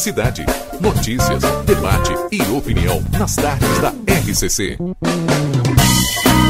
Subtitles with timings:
[0.00, 0.46] cidade.
[0.80, 4.78] Notícias, debate e opinião nas tardes da RCC.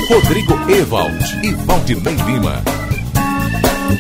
[0.09, 2.63] Rodrigo Ewald e Valdinei Lima.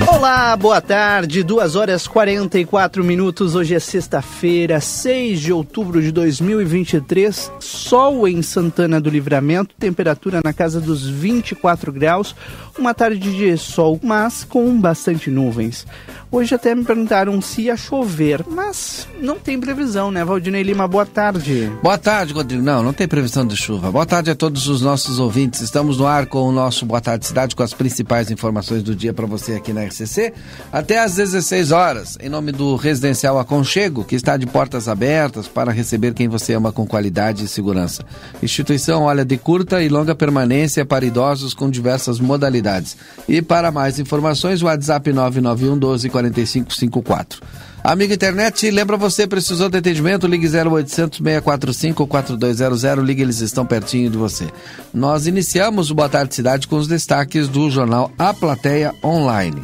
[0.07, 3.57] Olá, boa tarde, 2 horas 44 minutos.
[3.57, 7.51] Hoje é sexta-feira, 6 de outubro de 2023.
[7.59, 12.37] Sol em Santana do Livramento, temperatura na casa dos 24 graus.
[12.79, 15.85] Uma tarde de sol, mas com bastante nuvens.
[16.33, 20.87] Hoje até me perguntaram se ia chover, mas não tem previsão, né, Valdinei Lima?
[20.87, 21.69] Boa tarde.
[21.83, 22.63] Boa tarde, Rodrigo.
[22.63, 23.91] Não, não tem previsão de chuva.
[23.91, 25.61] Boa tarde a todos os nossos ouvintes.
[25.61, 29.13] Estamos no ar com o nosso Boa Tarde Cidade, com as principais informações do dia
[29.13, 30.33] para você aqui na RCC,
[30.73, 35.73] até às 16 horas, em nome do Residencial Aconchego, que está de portas abertas para
[35.73, 38.05] receber quem você ama com qualidade e segurança.
[38.41, 42.97] Instituição olha de curta e longa permanência para idosos com diversas modalidades.
[43.29, 47.41] E para mais informações, WhatsApp 991 12 4554.
[47.83, 50.27] Amigo internet, lembra você, precisou de atendimento?
[50.27, 54.49] Ligue 0800 645 4200, ligue, eles estão pertinho de você.
[54.93, 59.63] Nós iniciamos o Boa Tarde Cidade com os destaques do jornal A Plateia Online.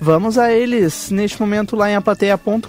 [0.00, 2.68] Vamos a eles neste momento lá em aplateia.com.br.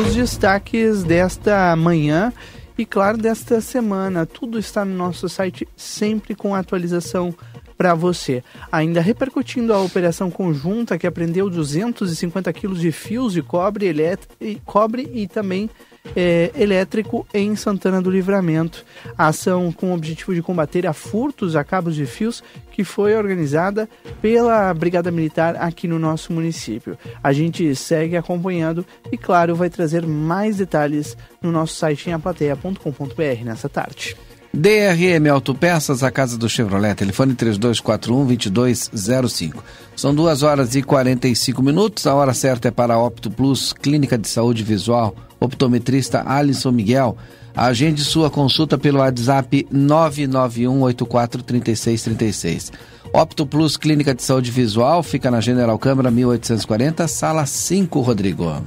[0.00, 2.32] Os destaques desta manhã
[2.78, 4.24] e, claro, desta semana.
[4.24, 7.34] Tudo está no nosso site, sempre com atualização
[7.80, 8.44] para você.
[8.70, 13.90] Ainda repercutindo a operação conjunta que apreendeu 250 quilos de fios de cobre,
[14.38, 15.70] e, cobre e também
[16.14, 18.84] é, elétrico em Santana do Livramento.
[19.16, 23.16] A ação com o objetivo de combater a furtos a cabos de fios que foi
[23.16, 23.88] organizada
[24.20, 26.98] pela Brigada Militar aqui no nosso município.
[27.24, 33.42] A gente segue acompanhando e, claro, vai trazer mais detalhes no nosso site em aplateia.com.br
[33.42, 34.18] nessa tarde.
[34.52, 39.54] DRM Autopeças, a casa do Chevrolet, telefone 3241-2205.
[39.94, 44.18] São 2 horas e 45 minutos, a hora certa é para a Opto Plus, Clínica
[44.18, 47.16] de Saúde Visual, optometrista Alisson Miguel.
[47.56, 52.72] Agende sua consulta pelo WhatsApp 991843636.
[53.12, 58.60] Opto Plus Clínica de Saúde Visual fica na General Câmara 1840, sala 5, Rodrigo.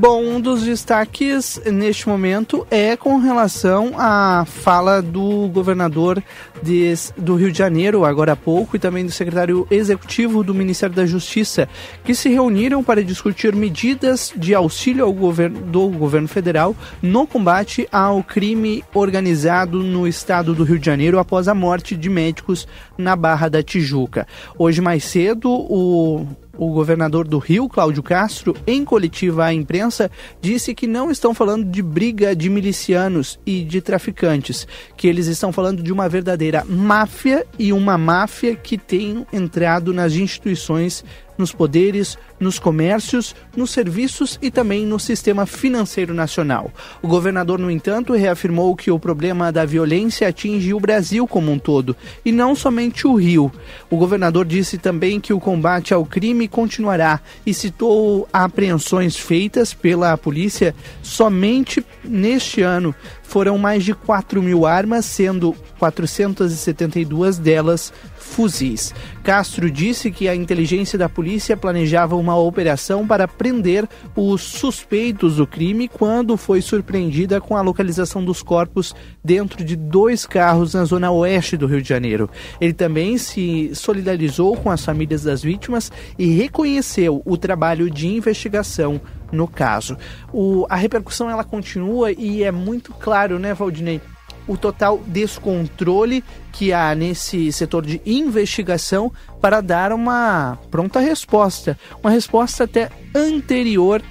[0.00, 6.24] Bom, um dos destaques neste momento é com relação à fala do governador
[6.62, 10.96] de, do Rio de Janeiro, agora há pouco, e também do secretário executivo do Ministério
[10.96, 11.68] da Justiça,
[12.02, 17.86] que se reuniram para discutir medidas de auxílio ao governo, do governo federal no combate
[17.92, 23.14] ao crime organizado no estado do Rio de Janeiro após a morte de médicos na
[23.14, 24.26] Barra da Tijuca.
[24.56, 30.74] Hoje mais cedo, o o governador do Rio, Cláudio Castro, em coletiva à imprensa, disse
[30.74, 34.66] que não estão falando de briga de milicianos e de traficantes,
[34.96, 40.14] que eles estão falando de uma verdadeira máfia e uma máfia que tem entrado nas
[40.14, 41.04] instituições
[41.40, 46.70] nos poderes, nos comércios, nos serviços e também no sistema financeiro nacional.
[47.02, 51.58] O governador, no entanto, reafirmou que o problema da violência atinge o Brasil como um
[51.58, 53.50] todo e não somente o Rio.
[53.88, 60.16] O governador disse também que o combate ao crime continuará e citou apreensões feitas pela
[60.16, 62.94] polícia somente neste ano.
[63.22, 67.92] Foram mais de 4 mil armas, sendo 472 delas
[68.30, 68.94] fuzis.
[69.22, 73.86] Castro disse que a inteligência da polícia planejava uma operação para prender
[74.16, 80.24] os suspeitos do crime quando foi surpreendida com a localização dos corpos dentro de dois
[80.24, 82.30] carros na zona oeste do Rio de Janeiro.
[82.60, 89.00] Ele também se solidarizou com as famílias das vítimas e reconheceu o trabalho de investigação
[89.32, 89.96] no caso.
[90.32, 94.00] O, a repercussão ela continua e é muito claro, né, Valdinei?
[94.46, 102.10] O total descontrole que há nesse setor de investigação para dar uma pronta resposta, uma
[102.10, 104.02] resposta até anterior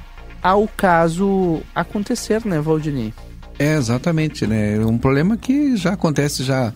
[0.42, 3.14] ao caso acontecer, né, Valdinei?
[3.58, 4.80] É, exatamente, né?
[4.80, 6.74] Um problema que já acontece já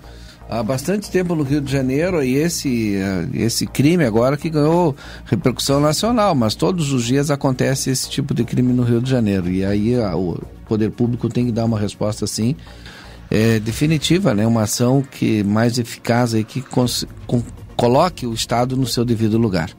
[0.50, 4.96] há bastante tempo no Rio de Janeiro e esse, eh, esse crime agora que ganhou
[5.26, 9.50] repercussão nacional, mas todos os dias acontece esse tipo de crime no Rio de Janeiro
[9.50, 10.38] e aí a, o
[10.68, 12.56] poder público tem que dar uma resposta assim
[13.30, 14.46] é, definitiva, né?
[14.46, 17.42] Uma ação que mais eficaz aí que cons, com,
[17.84, 19.70] coloque o Estado no seu devido lugar.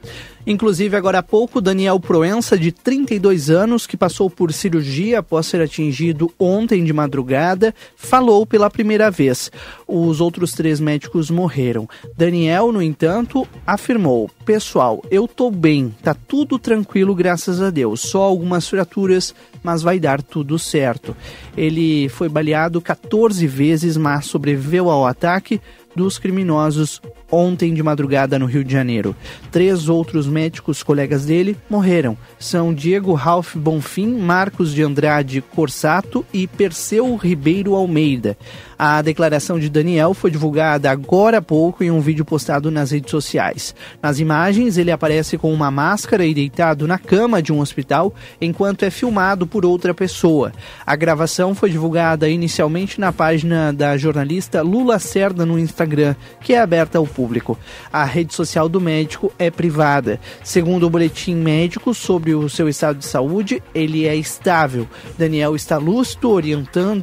[0.46, 5.62] Inclusive, agora há pouco, Daniel Proença, de 32 anos, que passou por cirurgia após ser
[5.62, 9.50] atingido ontem de madrugada, falou pela primeira vez.
[9.88, 11.88] Os outros três médicos morreram.
[12.14, 18.02] Daniel, no entanto, afirmou: Pessoal, eu tô bem, tá tudo tranquilo, graças a Deus.
[18.02, 21.16] Só algumas fraturas, mas vai dar tudo certo.
[21.56, 25.58] Ele foi baleado 14 vezes, mas sobreviveu ao ataque
[25.94, 27.00] dos criminosos
[27.30, 29.14] ontem de madrugada no Rio de Janeiro.
[29.50, 32.16] Três outros médicos colegas dele morreram.
[32.38, 38.36] São Diego Ralph Bonfim, Marcos de Andrade Corsato e Perseu Ribeiro Almeida.
[38.86, 43.10] A declaração de Daniel foi divulgada agora há pouco em um vídeo postado nas redes
[43.10, 43.74] sociais.
[44.02, 48.82] Nas imagens, ele aparece com uma máscara e deitado na cama de um hospital enquanto
[48.82, 50.52] é filmado por outra pessoa.
[50.84, 56.60] A gravação foi divulgada inicialmente na página da jornalista Lula Cerda no Instagram, que é
[56.60, 57.58] aberta ao público.
[57.90, 60.20] A rede social do médico é privada.
[60.42, 64.86] Segundo o boletim médico sobre o seu estado de saúde, ele é estável.
[65.16, 66.28] Daniel está lúcido,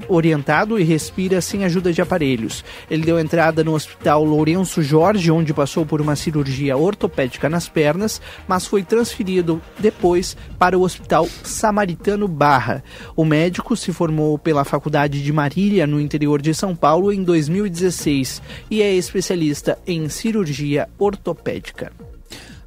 [0.07, 2.63] orientado e respira sem ajuda de aparelhos.
[2.89, 8.21] Ele deu entrada no hospital Lourenço Jorge, onde passou por uma cirurgia ortopédica nas pernas,
[8.47, 12.83] mas foi transferido depois para o Hospital Samaritano Barra.
[13.15, 18.41] O médico se formou pela Faculdade de Marília, no interior de São Paulo, em 2016
[18.69, 22.10] e é especialista em cirurgia ortopédica.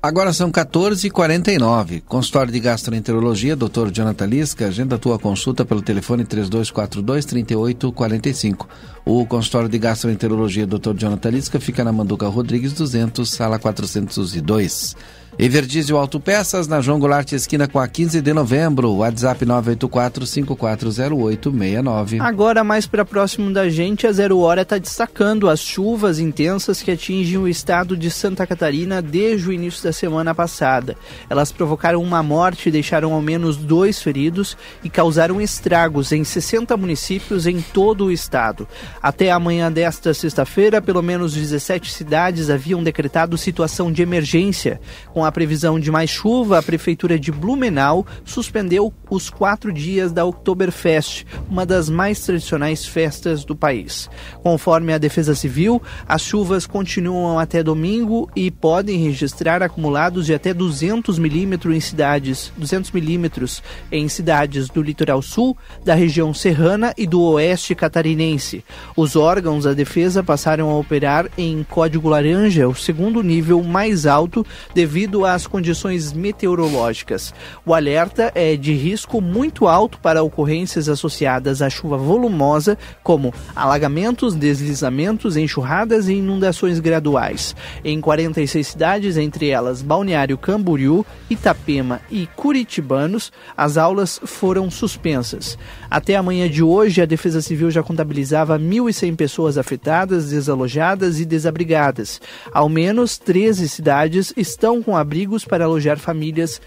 [0.04, 2.02] Agora são 14h49.
[2.02, 3.90] Consultório de Gastroenterologia, Dr.
[3.90, 8.66] Jonathan Lisca, agenda tua consulta pelo telefone 3242-3845.
[9.02, 10.92] O consultório de Gastroenterologia, Dr.
[10.94, 14.94] Jonathan Lisca, fica na Manduca Rodrigues 200, sala 402.
[15.36, 18.92] Everdiesel Autopeças, na João Goulart, esquina com a 15 de novembro.
[18.92, 22.20] WhatsApp 984-540869.
[22.20, 26.92] Agora, mais para próximo da gente, a Zero Hora está destacando as chuvas intensas que
[26.92, 30.96] atingem o estado de Santa Catarina desde o início da semana passada.
[31.28, 37.44] Elas provocaram uma morte deixaram ao menos dois feridos e causaram estragos em 60 municípios
[37.46, 38.68] em todo o estado.
[39.02, 44.80] Até amanhã desta sexta-feira, pelo menos 17 cidades haviam decretado situação de emergência,
[45.12, 50.24] com a previsão de mais chuva, a Prefeitura de Blumenau suspendeu os quatro dias da
[50.24, 54.08] Oktoberfest, uma das mais tradicionais festas do país.
[54.42, 60.52] Conforme a Defesa Civil, as chuvas continuam até domingo e podem registrar acumulados de até
[60.52, 67.06] 200 milímetros em cidades, 200 milímetros em cidades do litoral sul, da região serrana e
[67.06, 68.64] do oeste catarinense.
[68.96, 74.46] Os órgãos da defesa passaram a operar em código laranja, o segundo nível mais alto
[74.74, 77.32] devido devido às condições meteorológicas.
[77.64, 84.34] O alerta é de risco muito alto para ocorrências associadas à chuva volumosa, como alagamentos,
[84.34, 87.54] deslizamentos, enxurradas e inundações graduais.
[87.84, 95.56] Em 46 cidades, entre elas Balneário Camboriú, Itapema e Curitibanos, as aulas foram suspensas.
[95.88, 102.20] Até amanhã de hoje, a Defesa Civil já contabilizava 1.100 pessoas afetadas, desalojadas e desabrigadas.
[102.52, 106.60] Ao menos 13 cidades estão com abrigos para alojar famílias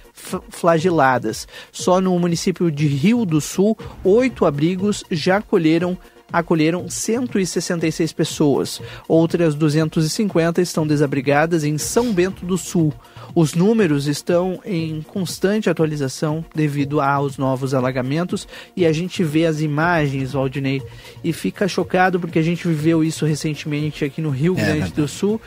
[0.49, 1.47] flageladas.
[1.71, 5.97] Só no município de Rio do Sul, oito abrigos já acolheram
[6.31, 8.81] acolheram 166 pessoas.
[9.07, 12.93] Outras 250 estão desabrigadas em São Bento do Sul.
[13.33, 19.61] Os números estão em constante atualização devido aos novos alagamentos e a gente vê as
[19.61, 20.81] imagens, Waldinei,
[21.23, 25.07] e fica chocado porque a gente viveu isso recentemente aqui no Rio é Grande do
[25.07, 25.39] Sul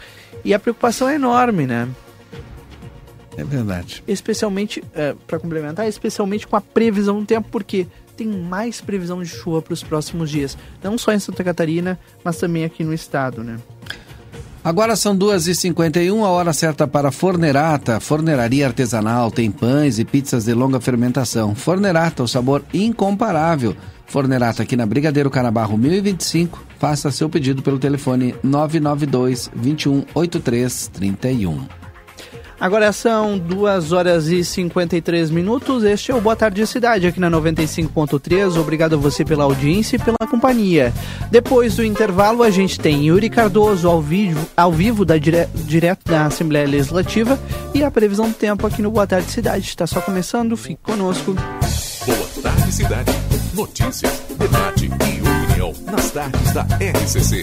[0.45, 1.89] e a preocupação é enorme, né?
[3.41, 4.05] É verdade.
[4.07, 9.29] Especialmente, é, para complementar, especialmente com a previsão do tempo, porque tem mais previsão de
[9.29, 10.57] chuva para os próximos dias.
[10.83, 13.57] Não só em Santa Catarina, mas também aqui no estado, né?
[14.63, 17.99] Agora são 2h51, a hora certa para Fornerata.
[17.99, 21.55] Forneraria artesanal, tem pães e pizzas de longa fermentação.
[21.55, 23.75] Fornerata, o sabor incomparável.
[24.07, 26.63] Fornerata aqui na Brigadeiro Canabarro 1025.
[26.79, 31.80] Faça seu pedido pelo telefone 992 21 83 31.
[32.61, 35.83] Agora são 2 horas e 53 minutos.
[35.83, 38.61] Este é o Boa Tarde Cidade aqui na 95.3.
[38.61, 40.93] Obrigado a você pela audiência e pela companhia.
[41.31, 46.05] Depois do intervalo, a gente tem Yuri Cardoso ao vivo, ao vivo da dire, direto
[46.05, 47.39] da Assembleia Legislativa
[47.73, 49.65] e a previsão do tempo aqui no Boa Tarde Cidade.
[49.65, 51.35] Está só começando, fique conosco.
[52.05, 53.13] Boa Tarde Cidade.
[53.55, 57.43] Notícias, debate e opinião nas tardes da RCC.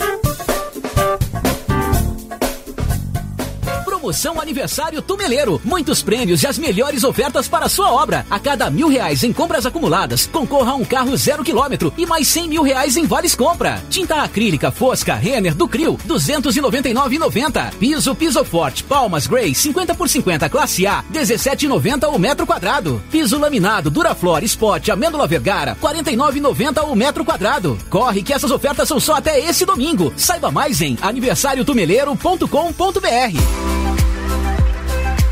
[4.07, 5.59] Promoção Aniversário Tumeleiro.
[5.65, 8.25] Muitos prêmios e as melhores ofertas para sua obra.
[8.29, 12.25] A cada mil reais em compras acumuladas, concorra a um carro zero quilômetro e mais
[12.25, 13.83] cem mil reais em vales compra.
[13.89, 17.73] Tinta acrílica Fosca Renner do Crio, 299,90.
[17.77, 23.03] Piso Piso Forte Palmas Gray, 50 por 50 classe A, 17,90 o metro quadrado.
[23.11, 27.77] Piso laminado Duraflor Spot Amêndola Vergara, 49,90 o metro quadrado.
[27.89, 30.13] Corre que essas ofertas são só até esse domingo.
[30.15, 33.96] Saiba mais em aniversariotumeleiro.com.br.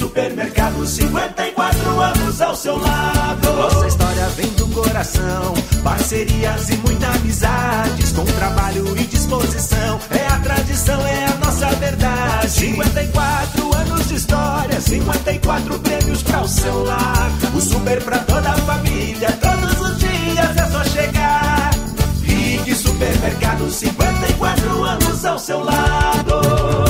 [0.00, 3.52] Supermercado, 54 anos ao seu lado.
[3.54, 5.52] Nossa história vem do coração,
[5.84, 10.00] parcerias e muita amizades, com trabalho e disposição.
[10.08, 12.48] É a tradição, é a nossa verdade.
[12.48, 17.30] 54 anos de história, 54 prêmios para o seu lar.
[17.54, 21.70] O super pra toda a família, todos os dias é só chegar.
[22.22, 26.89] Rig Supermercado, 54 anos ao seu lado.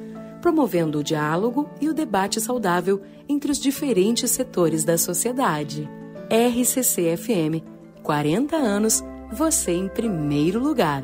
[0.41, 5.87] promovendo o diálogo e o debate saudável entre os diferentes setores da sociedade.
[6.29, 7.63] RCC-FM
[8.01, 11.03] 40 anos, você em primeiro lugar.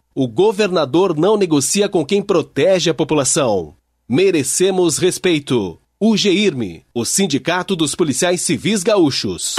[0.13, 3.75] O governador não negocia com quem protege a população.
[4.09, 5.79] Merecemos respeito.
[5.97, 9.55] O GIRME, o Sindicato dos Policiais Civis Gaúchos.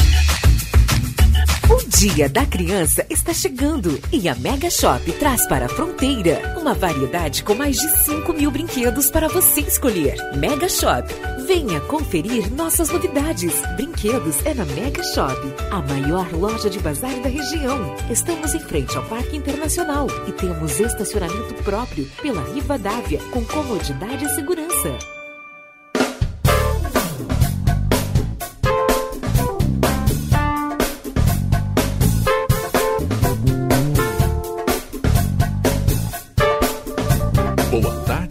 [1.72, 6.74] O Dia da Criança está chegando e a Mega Shop traz para a fronteira uma
[6.74, 10.14] variedade com mais de 5 mil brinquedos para você escolher.
[10.36, 11.08] Mega Shop.
[11.46, 13.54] Venha conferir nossas novidades.
[13.76, 17.96] Brinquedos é na Mega Shop, a maior loja de bazar da região.
[18.10, 24.26] Estamos em frente ao Parque Internacional e temos estacionamento próprio pela Riva Dávia, com comodidade
[24.26, 25.21] e segurança.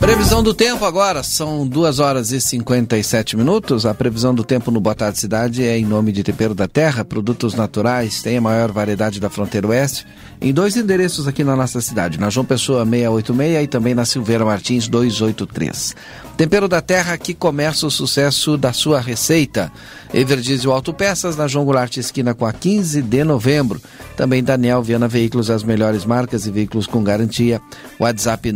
[0.00, 3.84] Previsão do tempo agora, são 2 horas e 57 minutos.
[3.84, 7.04] A previsão do tempo no Boa Tarde Cidade é em nome de Tempero da Terra,
[7.04, 10.06] produtos naturais, tem a maior variedade da fronteira oeste,
[10.40, 14.42] em dois endereços aqui na nossa cidade, na João Pessoa 686 e também na Silveira
[14.42, 15.94] Martins 283.
[16.40, 19.70] Tempero da Terra que começa o sucesso da sua receita.
[20.14, 23.78] Everdiesel Autopeças na João Goulart esquina com a 15 de novembro.
[24.16, 27.60] Também Daniel Viana Veículos, as melhores marcas e veículos com garantia.
[27.98, 28.50] WhatsApp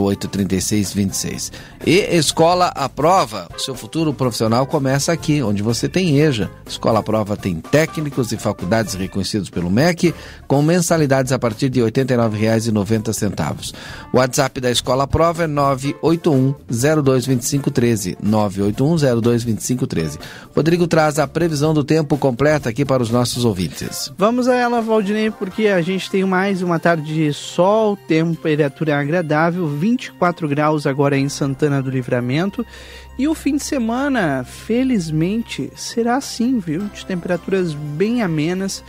[0.00, 1.52] 997083626.
[1.86, 3.48] E Escola à Prova.
[3.54, 6.50] O seu futuro profissional começa aqui, onde você tem EJA.
[6.66, 10.14] Escola à Prova tem técnicos e faculdades reconhecidos pelo MEC,
[10.46, 13.74] com mensalidades a partir de R$ 89,90.
[14.12, 18.90] O WhatsApp da Escola à Prova é 981 981 981
[20.54, 24.12] Rodrigo traz a previsão do tempo completa aqui para os nossos ouvintes.
[24.16, 29.66] Vamos a ela, Valdinei, porque a gente tem mais uma tarde de sol, temperatura agradável,
[29.90, 32.64] 24 graus agora em Santana do Livramento.
[33.18, 36.82] E o fim de semana, felizmente, será assim, viu?
[36.94, 38.84] De temperaturas bem amenas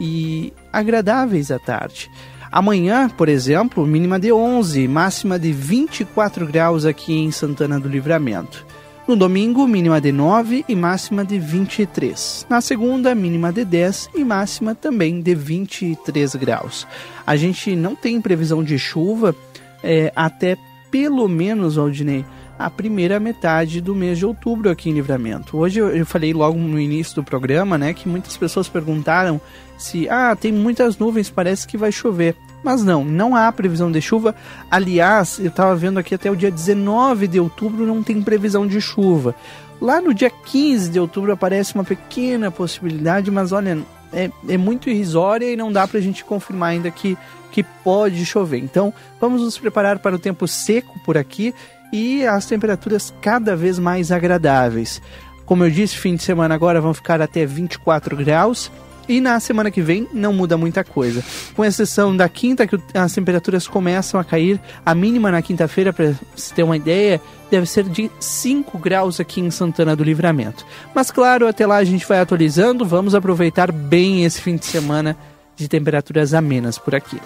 [0.00, 2.10] e agradáveis à tarde.
[2.50, 8.66] Amanhã, por exemplo, mínima de 11, máxima de 24 graus aqui em Santana do Livramento.
[9.06, 12.46] No domingo, mínima de 9 e máxima de 23.
[12.48, 16.86] Na segunda, mínima de 10 e máxima também de 23 graus.
[17.26, 19.34] A gente não tem previsão de chuva
[19.82, 20.56] é, até
[20.90, 22.24] pelo menos, Aldinei,
[22.58, 25.56] a primeira metade do mês de outubro aqui em Livramento.
[25.56, 29.40] Hoje eu, falei logo no início do programa, né, que muitas pessoas perguntaram
[29.78, 32.36] se, ah, tem muitas nuvens, parece que vai chover.
[32.62, 34.34] Mas não, não há previsão de chuva.
[34.70, 38.78] Aliás, eu estava vendo aqui até o dia 19 de outubro não tem previsão de
[38.78, 39.34] chuva.
[39.80, 43.78] Lá no dia 15 de outubro aparece uma pequena possibilidade, mas olha,
[44.12, 47.16] é, é muito irrisória e não dá para a gente confirmar ainda que,
[47.50, 48.58] que pode chover.
[48.58, 51.54] Então, vamos nos preparar para o tempo seco por aqui
[51.92, 55.00] e as temperaturas cada vez mais agradáveis.
[55.44, 58.70] Como eu disse, fim de semana agora vão ficar até 24 graus.
[59.08, 61.24] E na semana que vem não muda muita coisa.
[61.56, 64.60] Com exceção da quinta, que as temperaturas começam a cair.
[64.86, 69.40] A mínima na quinta-feira, para se ter uma ideia, deve ser de 5 graus aqui
[69.40, 70.64] em Santana do Livramento.
[70.94, 72.86] Mas claro, até lá a gente vai atualizando.
[72.86, 75.16] Vamos aproveitar bem esse fim de semana
[75.56, 77.20] de temperaturas amenas por aqui.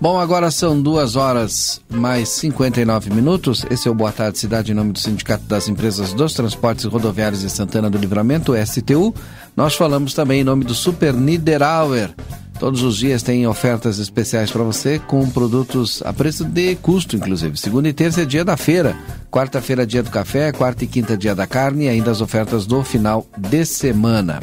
[0.00, 3.66] Bom, agora são duas horas mais 59 minutos.
[3.70, 7.42] Esse é o Boa Tarde Cidade em nome do Sindicato das Empresas dos Transportes Rodoviários
[7.42, 9.14] de Santana do Livramento, STU.
[9.54, 12.14] Nós falamos também em nome do Super Niederauer.
[12.60, 17.56] Todos os dias tem ofertas especiais para você com produtos a preço de custo, inclusive.
[17.56, 18.94] Segunda e terça é dia da feira.
[19.30, 20.52] Quarta-feira, dia do café.
[20.52, 21.86] Quarta e quinta, dia da carne.
[21.86, 24.40] E ainda as ofertas do final de semana.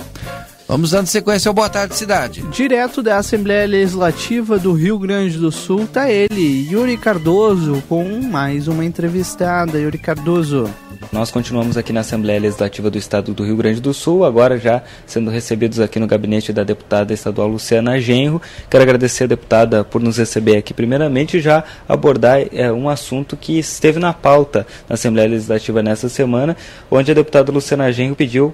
[0.68, 2.42] Vamos dando sequência ao Boa Tarde Cidade.
[2.52, 8.68] Direto da Assembleia Legislativa do Rio Grande do Sul, tá ele, Yuri Cardoso, com mais
[8.68, 9.80] uma entrevistada.
[9.80, 10.70] Yuri Cardoso.
[11.12, 14.82] Nós continuamos aqui na Assembleia Legislativa do Estado do Rio Grande do Sul, agora já
[15.06, 18.42] sendo recebidos aqui no gabinete da deputada estadual Luciana Genro.
[18.70, 23.58] Quero agradecer a deputada por nos receber aqui, primeiramente, já abordar é, um assunto que
[23.58, 26.58] esteve na pauta na Assembleia Legislativa nessa semana,
[26.92, 28.54] onde a deputada Luciana Genro pediu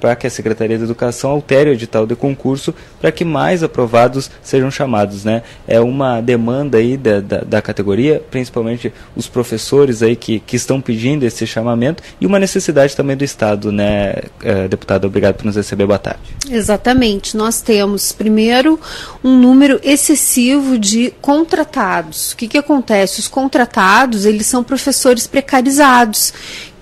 [0.00, 4.30] para que a Secretaria de Educação altere o edital de concurso para que mais aprovados
[4.42, 5.24] sejam chamados.
[5.24, 5.42] Né?
[5.66, 10.80] É uma demanda aí da, da, da categoria, principalmente os professores aí que, que estão
[10.80, 15.06] pedindo esse chamamento e uma necessidade também do Estado, né, é, deputada?
[15.06, 15.86] Obrigado por nos receber.
[15.86, 16.20] Boa tarde.
[16.50, 17.36] Exatamente.
[17.36, 18.78] Nós temos, primeiro,
[19.22, 22.32] um número excessivo de contratados.
[22.32, 23.20] O que, que acontece?
[23.20, 26.32] Os contratados, eles são professores precarizados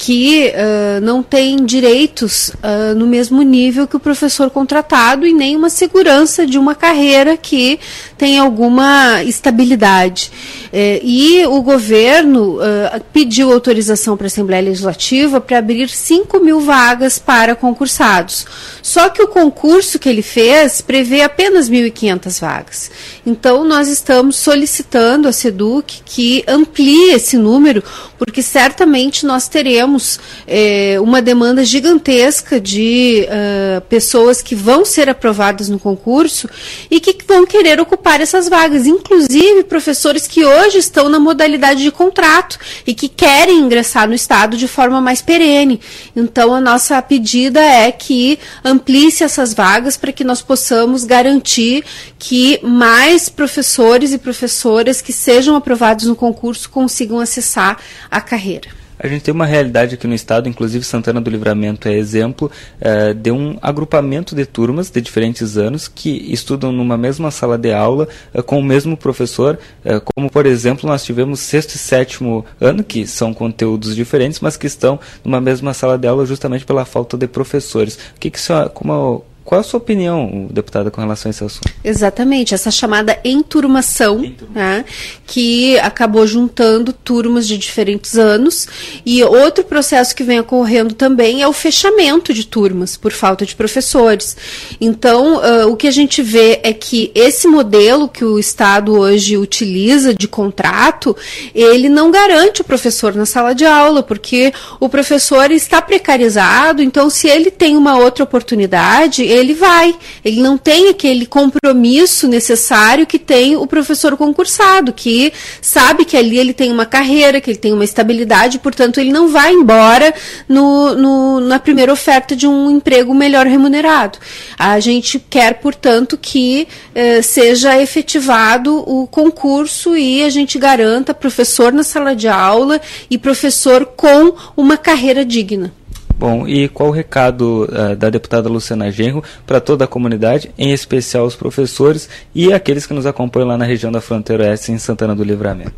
[0.00, 5.54] que uh, não tem direitos uh, no mesmo nível que o professor contratado e nem
[5.54, 7.78] uma segurança de uma carreira que
[8.16, 10.32] tem alguma estabilidade.
[10.72, 16.60] Eh, e o governo uh, pediu autorização para a Assembleia Legislativa para abrir 5 mil
[16.60, 18.46] vagas para concursados.
[18.80, 22.90] Só que o concurso que ele fez prevê apenas 1.500 vagas.
[23.24, 27.82] Então, nós estamos solicitando a SEDUC que amplie esse número,
[28.18, 35.68] porque certamente nós teremos é, uma demanda gigantesca de uh, pessoas que vão ser aprovadas
[35.68, 36.48] no concurso
[36.90, 41.90] e que vão querer ocupar essas vagas, inclusive professores que hoje estão na modalidade de
[41.90, 45.80] contrato e que querem ingressar no Estado de forma mais perene.
[46.14, 51.84] Então, a nossa pedida é que amplie-se essas vagas para que nós possamos garantir
[52.20, 57.78] que mais professores e professoras que sejam aprovados no concurso consigam acessar
[58.10, 58.68] a carreira.
[59.02, 63.14] A gente tem uma realidade aqui no estado, inclusive Santana do Livramento é exemplo, é,
[63.14, 68.06] de um agrupamento de turmas de diferentes anos que estudam numa mesma sala de aula
[68.34, 72.84] é, com o mesmo professor, é, como por exemplo nós tivemos sexto e sétimo ano,
[72.84, 77.16] que são conteúdos diferentes, mas que estão numa mesma sala de aula justamente pela falta
[77.16, 77.94] de professores.
[78.14, 81.68] O que, que isso, como, qual a sua opinião, deputada, com relação a esse assunto?
[81.82, 84.84] Exatamente, essa chamada enturmação, né,
[85.26, 88.68] que acabou juntando turmas de diferentes anos.
[89.04, 93.56] E outro processo que vem ocorrendo também é o fechamento de turmas por falta de
[93.56, 94.36] professores.
[94.80, 99.36] Então, uh, o que a gente vê é que esse modelo que o Estado hoje
[99.36, 101.16] utiliza de contrato,
[101.52, 107.10] ele não garante o professor na sala de aula, porque o professor está precarizado, então
[107.10, 109.94] se ele tem uma outra oportunidade, ele vai.
[110.24, 116.38] Ele não tem aquele compromisso necessário que tem o professor concursado, que sabe que ali
[116.38, 120.14] ele tem uma carreira, que ele tem uma estabilidade, portanto, ele não vai embora
[120.48, 124.18] no, no, na primeira oferta de um emprego melhor remunerado.
[124.58, 131.72] A gente quer, portanto, que eh, seja efetivado o concurso e a gente garanta professor
[131.72, 135.72] na sala de aula e professor com uma carreira digna.
[136.20, 140.70] Bom, e qual o recado uh, da deputada Luciana Genro para toda a comunidade, em
[140.70, 144.76] especial os professores e aqueles que nos acompanham lá na região da fronteira oeste em
[144.76, 145.72] Santana do Livramento?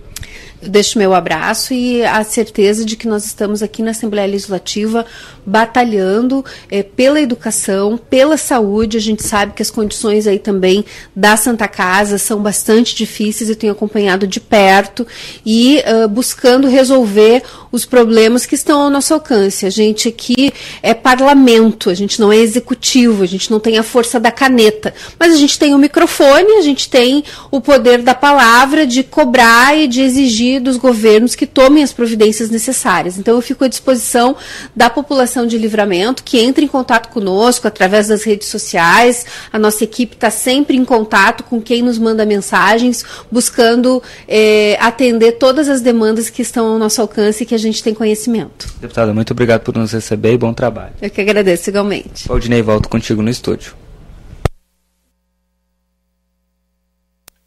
[0.69, 5.05] deixo meu abraço e a certeza de que nós estamos aqui na Assembleia Legislativa
[5.45, 8.97] batalhando é, pela educação, pela saúde.
[8.97, 13.57] A gente sabe que as condições aí também da Santa Casa são bastante difíceis, eu
[13.57, 15.07] tenho acompanhado de perto
[15.45, 19.65] e uh, buscando resolver os problemas que estão ao nosso alcance.
[19.65, 23.83] A gente aqui é parlamento, a gente não é executivo, a gente não tem a
[23.83, 28.15] força da caneta, mas a gente tem o microfone, a gente tem o poder da
[28.15, 33.17] palavra de cobrar e de exigir dos governos que tomem as providências necessárias.
[33.17, 34.37] Então eu fico à disposição
[34.77, 39.25] da população de livramento que entre em contato conosco através das redes sociais.
[39.51, 45.33] A nossa equipe está sempre em contato com quem nos manda mensagens, buscando eh, atender
[45.33, 48.69] todas as demandas que estão ao nosso alcance e que a gente tem conhecimento.
[48.81, 50.95] Deputada, muito obrigado por nos receber e bom trabalho.
[51.01, 52.29] Eu que agradeço igualmente.
[52.29, 53.75] Valdinei, volto contigo no estúdio.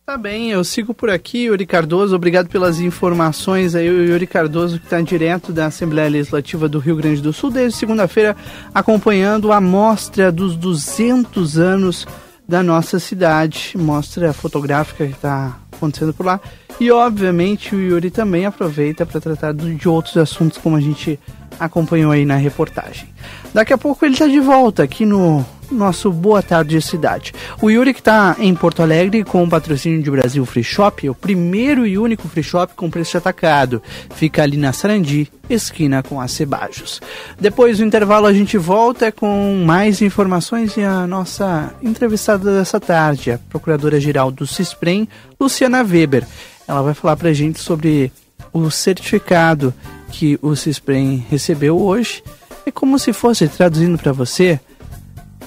[0.05, 2.15] Tá bem, eu sigo por aqui, Yuri Cardoso.
[2.15, 6.95] Obrigado pelas informações aí, o Yuri Cardoso, que está direto da Assembleia Legislativa do Rio
[6.95, 8.37] Grande do Sul, desde segunda-feira,
[8.71, 12.05] acompanhando a mostra dos 200 anos
[12.47, 16.39] da nossa cidade, mostra fotográfica que está acontecendo por lá.
[16.79, 21.19] E, obviamente, o Yuri também aproveita para tratar de outros assuntos, como a gente
[21.59, 23.07] acompanhou aí na reportagem.
[23.53, 27.33] Daqui a pouco ele está de volta aqui no nosso Boa Tarde Cidade.
[27.61, 31.15] O Yuri que está em Porto Alegre com o patrocínio de Brasil Free Shop, o
[31.15, 33.81] primeiro e único free shop com preço atacado.
[34.15, 37.01] Fica ali na Sarandi, esquina com a Cebajos.
[37.39, 43.31] Depois do intervalo a gente volta com mais informações e a nossa entrevistada dessa tarde,
[43.31, 45.07] a Procuradora-Geral do CISPREM,
[45.39, 46.25] Luciana Weber.
[46.67, 48.11] Ela vai falar para a gente sobre
[48.51, 49.73] o certificado
[50.11, 52.23] que o CISPREM recebeu hoje.
[52.65, 54.59] É como se fosse, traduzindo para você,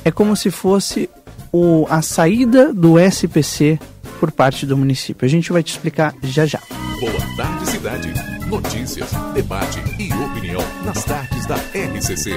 [0.04, 1.08] é como se fosse
[1.52, 3.78] o, a saída do SPC
[4.18, 5.24] por parte do município.
[5.24, 6.61] A gente vai te explicar já já.
[7.00, 8.12] Boa tarde, cidade.
[8.46, 12.32] Notícias, debate e opinião nas tardes da RCC.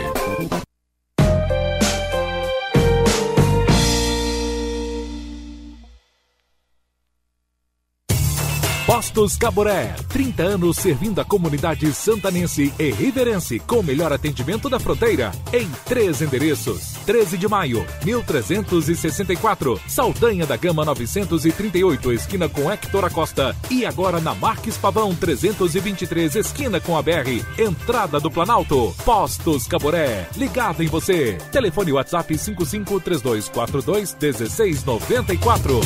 [8.92, 14.82] Postos Caboré, 30 anos servindo a comunidade santanense e riverense com o melhor atendimento da
[14.82, 16.92] fronteira em três endereços.
[17.06, 24.36] 13 de maio, 1364, Saldanha da Gama 938, esquina com Hector Acosta e agora na
[24.36, 28.94] Marques Pavão 323, esquina com a BR, entrada do Planalto.
[29.06, 31.38] Postos Caboré, ligado em você.
[31.50, 35.80] Telefone WhatsApp 553242 1694.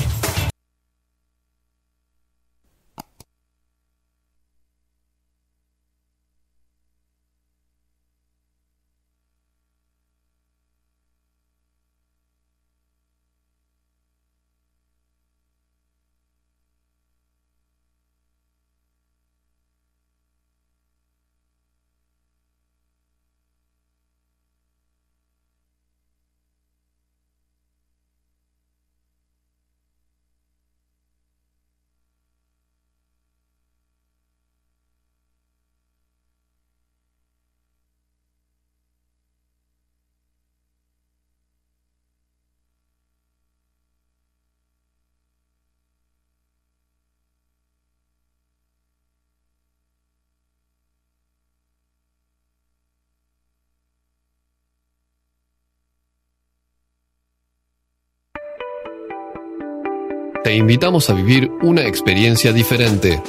[60.45, 63.19] Te invitamos a vivir una experiencia diferente.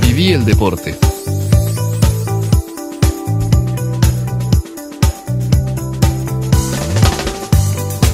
[0.00, 0.96] Viví el deporte.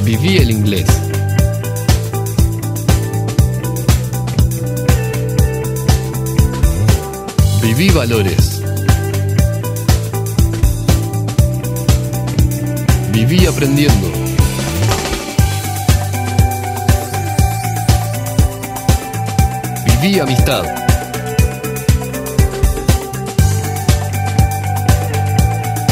[0.04, 0.86] Viví el inglés.
[7.62, 8.62] Viví valores.
[13.14, 14.17] Viví aprendiendo.
[20.00, 20.64] Viví amistad.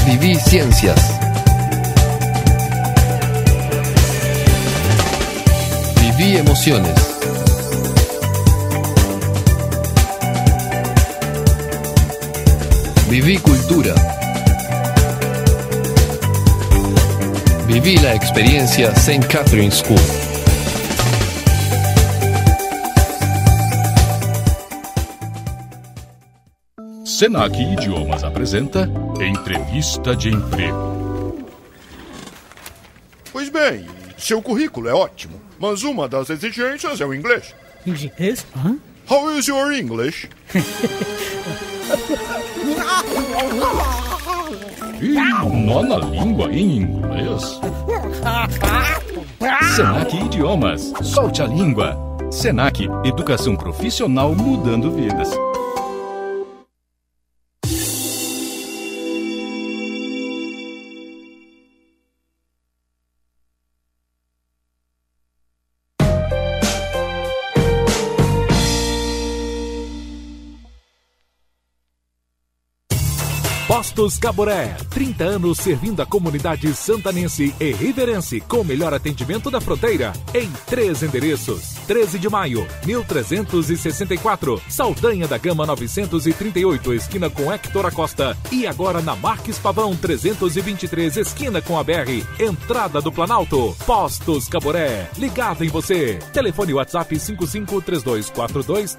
[0.07, 1.01] Viví ciencias.
[6.01, 6.95] Viví emociones.
[13.09, 13.95] Viví cultura.
[17.67, 19.27] Viví la experiencia St.
[19.27, 20.26] Catherine School.
[27.17, 31.49] Senac Idiomas apresenta Entrevista de Emprego.
[33.33, 33.87] Pois bem,
[34.19, 37.55] seu currículo é ótimo, mas uma das exigências é o inglês.
[37.87, 38.47] Inglês?
[39.09, 40.29] How is your English?
[45.65, 47.59] nona língua em inglês?
[49.75, 50.93] Senac Idiomas.
[51.01, 51.97] Solte a língua.
[52.31, 55.31] Senac Educação Profissional mudando vidas.
[73.97, 79.59] Postos Caboré, 30 anos servindo a comunidade santanense e riverense com o melhor atendimento da
[79.59, 81.77] fronteira em três endereços.
[81.87, 89.17] 13 de maio, 1364, Saldanha da Gama 938, esquina com Hector Acosta e agora na
[89.17, 93.75] Marques Pavão 323, esquina com a BR, entrada do Planalto.
[93.87, 96.19] Postos Caboré, ligado em você.
[96.35, 98.97] Telefone WhatsApp 553242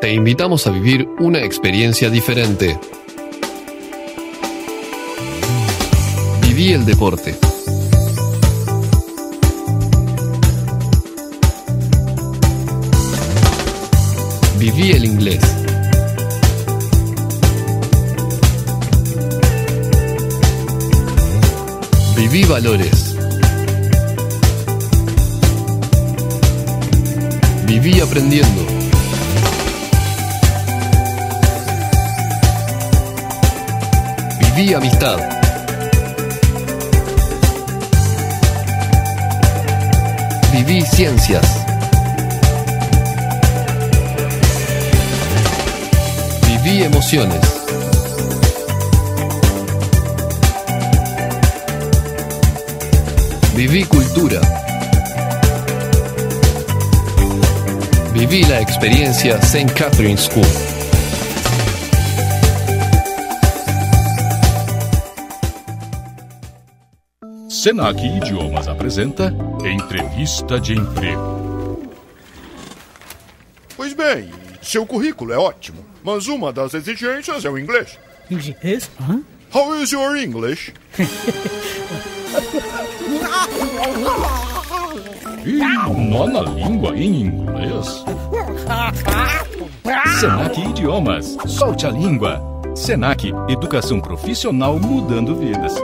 [0.00, 2.78] Te invitamos a vivir una experiencia diferente.
[6.42, 7.34] Viví el deporte.
[14.58, 15.40] Viví el inglés.
[22.16, 23.16] Viví valores.
[27.66, 28.75] Viví aprendiendo.
[34.56, 35.18] Viví amistad.
[40.50, 41.44] Viví ciencias.
[46.46, 47.40] Viví emociones.
[53.54, 54.40] Viví cultura.
[58.14, 59.70] Viví la experiencia St.
[59.74, 60.75] Catherine School.
[67.66, 71.90] Senac Idiomas apresenta Entrevista de Emprego.
[73.76, 74.30] Pois bem,
[74.62, 77.98] seu currículo é ótimo, mas uma das exigências é o inglês.
[78.30, 78.88] Inglês?
[79.52, 80.72] How is your English?
[85.44, 88.04] Ih, nona língua em inglês?
[90.20, 91.36] Senac Idiomas.
[91.48, 92.40] Solte a língua.
[92.76, 95.74] Senac Educação Profissional mudando vidas.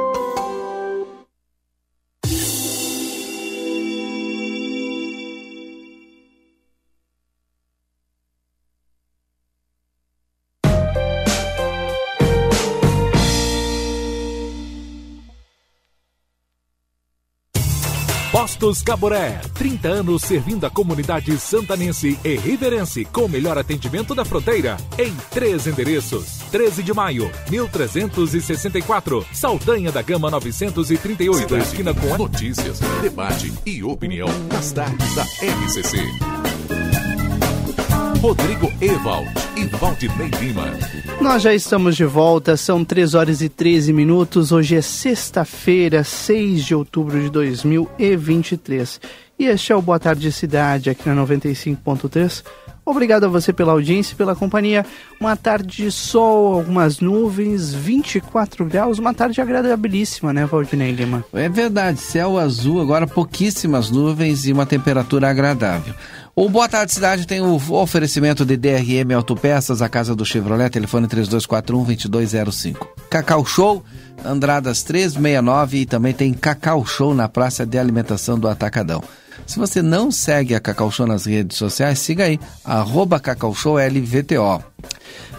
[18.62, 24.25] Postos Caboré, 30 anos servindo a comunidade santanense e riverense com o melhor atendimento da
[24.25, 26.38] fronteira em três endereços.
[26.53, 31.64] 13 de maio, 1364, Saldanha da Gama 938, Cidade.
[31.64, 32.18] esquina com a...
[32.18, 36.41] Notícias, debate e opinião nas tardes da RCC.
[38.22, 40.66] Rodrigo Ewald e Valdinei Lima.
[41.20, 44.52] Nós já estamos de volta, são 3 horas e 13 minutos.
[44.52, 49.00] Hoje é sexta-feira, 6 de outubro de 2023.
[49.40, 52.44] E este é o Boa Tarde Cidade, aqui na 95.3.
[52.85, 54.85] Obrigado a você pela audiência e pela companhia.
[55.20, 61.24] Uma tarde de sol, algumas nuvens, 24 graus, uma tarde agradabilíssima, né, Valdinei Lima?
[61.32, 65.94] É verdade, céu azul, agora pouquíssimas nuvens e uma temperatura agradável.
[66.35, 71.07] O Boa Tarde Cidade tem o oferecimento de DRM Autopeças, a casa do Chevrolet, telefone
[71.07, 72.88] 3241-2205.
[73.11, 73.85] Cacau Show,
[74.25, 79.05] Andradas 369 e também tem Cacau Show na Praça de Alimentação do Atacadão.
[79.47, 83.77] Se você não segue a Cacau Show nas redes sociais, siga aí, arroba Cacau Show
[83.77, 84.64] LVTO.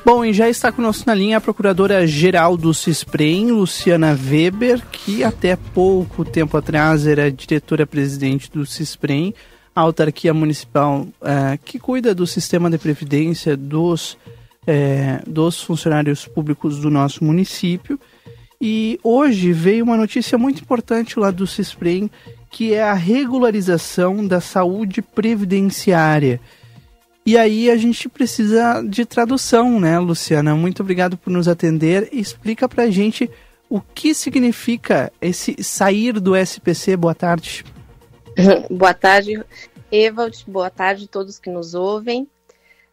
[0.06, 5.56] Bom, e já está conosco na linha a procuradora-geral do CISPREM, Luciana Weber, que até
[5.56, 9.34] pouco tempo atrás era diretora-presidente do CISPREM,
[9.76, 14.18] a autarquia municipal eh, que cuida do sistema de previdência dos,
[14.68, 18.00] eh, dos funcionários públicos do nosso município.
[18.62, 22.10] E hoje veio uma notícia muito importante lá do CISPREM,
[22.50, 26.40] que é a regularização da saúde previdenciária.
[27.26, 30.56] E aí a gente precisa de tradução, né, Luciana?
[30.56, 32.10] Muito obrigado por nos atender.
[32.12, 33.30] Explica pra gente
[33.70, 36.96] o que significa esse sair do SPC.
[36.96, 37.66] Boa tarde.
[38.70, 39.44] Boa tarde,
[39.92, 40.44] Evald.
[40.48, 42.28] Boa tarde a todos que nos ouvem.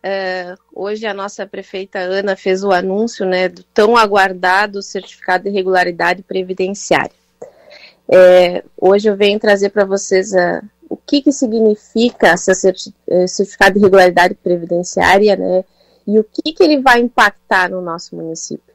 [0.02, 5.50] Uh, hoje a nossa prefeita Ana fez o anúncio né, do tão aguardado certificado de
[5.50, 7.12] regularidade previdenciária.
[8.08, 12.50] É, hoje eu venho trazer para vocês uh, o que, que significa essa
[13.06, 15.64] eh, certificado de regularidade previdenciária, né?
[16.04, 18.74] E o que, que ele vai impactar no nosso município.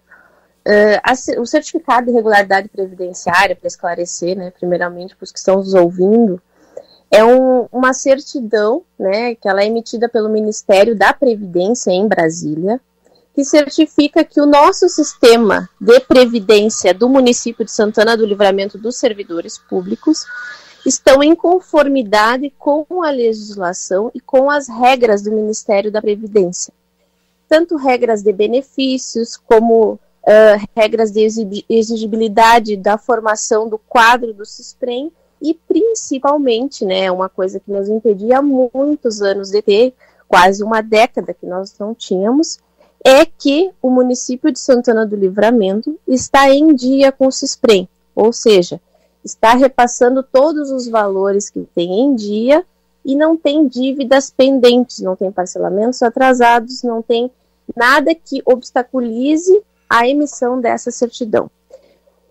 [0.66, 5.58] Uh, a, o certificado de regularidade previdenciária, para esclarecer, né, primeiramente para os que estão
[5.58, 6.42] nos ouvindo,
[7.16, 12.82] é um, uma certidão, né, que ela é emitida pelo Ministério da Previdência em Brasília,
[13.34, 18.98] que certifica que o nosso sistema de previdência do município de Santana do Livramento dos
[18.98, 20.26] servidores públicos
[20.86, 26.74] estão em conformidade com a legislação e com as regras do Ministério da Previdência.
[27.48, 35.14] Tanto regras de benefícios, como uh, regras de exigibilidade da formação do quadro do CISPREM
[35.42, 39.94] e principalmente, né, uma coisa que nos impedia há muitos anos de ter,
[40.28, 42.60] quase uma década que nós não tínhamos,
[43.04, 48.34] é que o município de Santana do Livramento está em dia com o CISPREM, ou
[48.34, 48.82] seja,
[49.24, 52.66] está repassando todos os valores que tem em dia
[53.04, 57.30] e não tem dívidas pendentes, não tem parcelamentos atrasados, não tem
[57.76, 61.50] nada que obstaculize a emissão dessa certidão.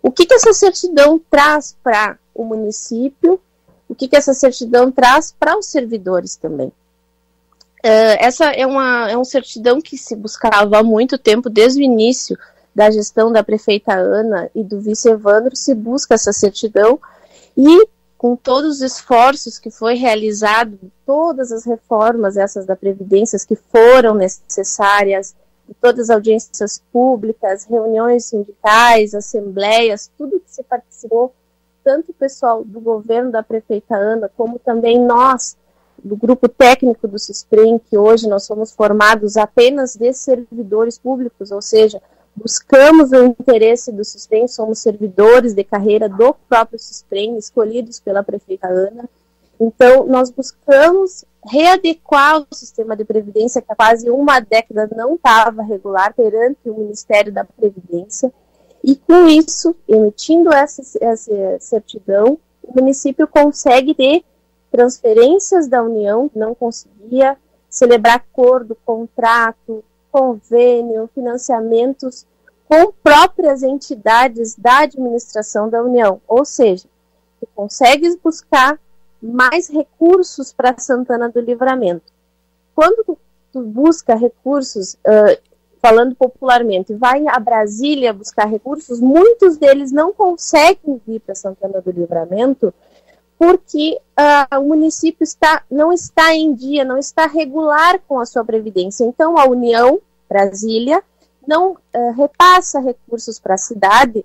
[0.03, 3.41] O que, que essa certidão traz para o município?
[3.89, 6.69] O que, que essa certidão traz para os servidores também?
[7.85, 11.85] Uh, essa é uma é um certidão que se buscava há muito tempo, desde o
[11.85, 12.39] início
[12.75, 16.99] da gestão da prefeita Ana e do vice Evandro se busca essa certidão
[17.57, 23.55] e com todos os esforços que foi realizado, todas as reformas essas da previdência que
[23.55, 25.35] foram necessárias,
[25.81, 31.35] todas as audiências públicas, reuniões sindicais, assembleias, tudo que se participou,
[31.85, 35.57] tanto o pessoal do governo da prefeita Ana, como também nós,
[36.03, 41.63] do grupo técnico do CISPREM, que hoje nós somos formados apenas de servidores públicos, ou
[41.63, 42.01] seja,
[42.35, 48.67] buscamos o interesse do SISPREM, somos servidores de carreira do próprio SISPREM, escolhidos pela prefeita
[48.67, 49.09] Ana.
[49.61, 55.63] Então, nós buscamos readequar o sistema de previdência, que há quase uma década não estava
[55.63, 58.33] regular perante o Ministério da Previdência.
[58.87, 64.23] E com isso, emitindo essa, essa certidão, o município consegue ter
[64.71, 67.39] transferências da União, que não conseguia,
[67.71, 72.27] celebrar acordo, contrato, convênio, financiamentos
[72.69, 76.21] com próprias entidades da administração da União.
[76.29, 76.87] Ou seja,
[77.41, 78.79] tu consegues buscar
[79.23, 82.13] mais recursos para Santana do Livramento.
[82.75, 83.17] Quando
[83.51, 84.97] tu, busca recursos,
[85.85, 91.91] falando popularmente, vai a Brasília buscar recursos, muitos deles não conseguem vir para Santana do
[91.91, 92.73] Livramento
[93.39, 98.43] porque uh, o município está, não está em dia, não está regular com a sua
[98.43, 99.05] previdência.
[99.05, 101.03] Então, a União, Brasília,
[101.47, 104.25] não uh, repassa recursos para a cidade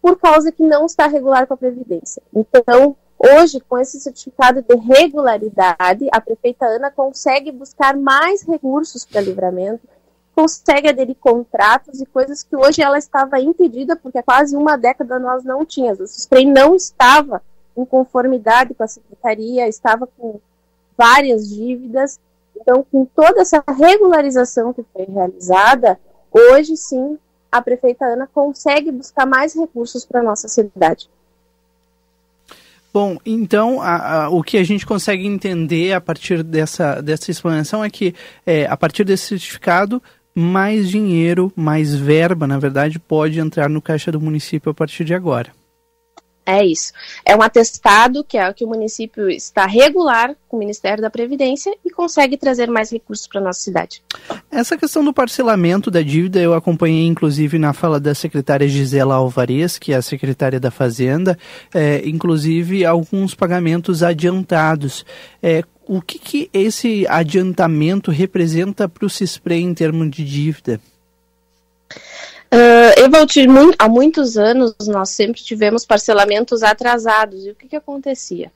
[0.00, 2.22] por causa que não está regular com a Previdência.
[2.34, 9.20] Então, hoje, com esse certificado de regularidade, a prefeita Ana consegue buscar mais recursos para
[9.20, 9.86] livramento,
[10.34, 15.18] consegue aderir contratos e coisas que hoje ela estava impedida, porque há quase uma década
[15.18, 16.00] nós não tínhamos.
[16.00, 17.42] O SPREM não estava
[17.76, 20.40] em conformidade com a secretaria, estava com
[20.96, 22.18] várias dívidas.
[22.56, 25.98] Então, com toda essa regularização que foi realizada,
[26.32, 27.18] hoje sim
[27.50, 31.08] a prefeita Ana consegue buscar mais recursos para a nossa cidade.
[32.92, 37.82] Bom, então a, a, o que a gente consegue entender a partir dessa, dessa explanação
[37.82, 38.14] é que
[38.46, 40.00] é, a partir desse certificado,
[40.34, 45.14] mais dinheiro, mais verba, na verdade, pode entrar no caixa do município a partir de
[45.14, 45.52] agora.
[46.46, 46.92] É isso.
[47.24, 51.74] É um atestado que é que o município está regular com o Ministério da Previdência
[51.84, 54.02] e consegue trazer mais recursos para nossa cidade.
[54.50, 59.78] Essa questão do parcelamento da dívida eu acompanhei inclusive na fala da secretária Gisela Alvarez,
[59.78, 61.38] que é a secretária da Fazenda,
[61.72, 65.04] é, inclusive alguns pagamentos adiantados.
[65.42, 70.80] É, o que, que esse adiantamento representa para o CISPRE em termos de dívida?
[72.52, 73.34] Uh, Evald,
[73.78, 77.44] há muitos anos nós sempre tivemos parcelamentos atrasados.
[77.44, 78.52] E o que, que acontecia?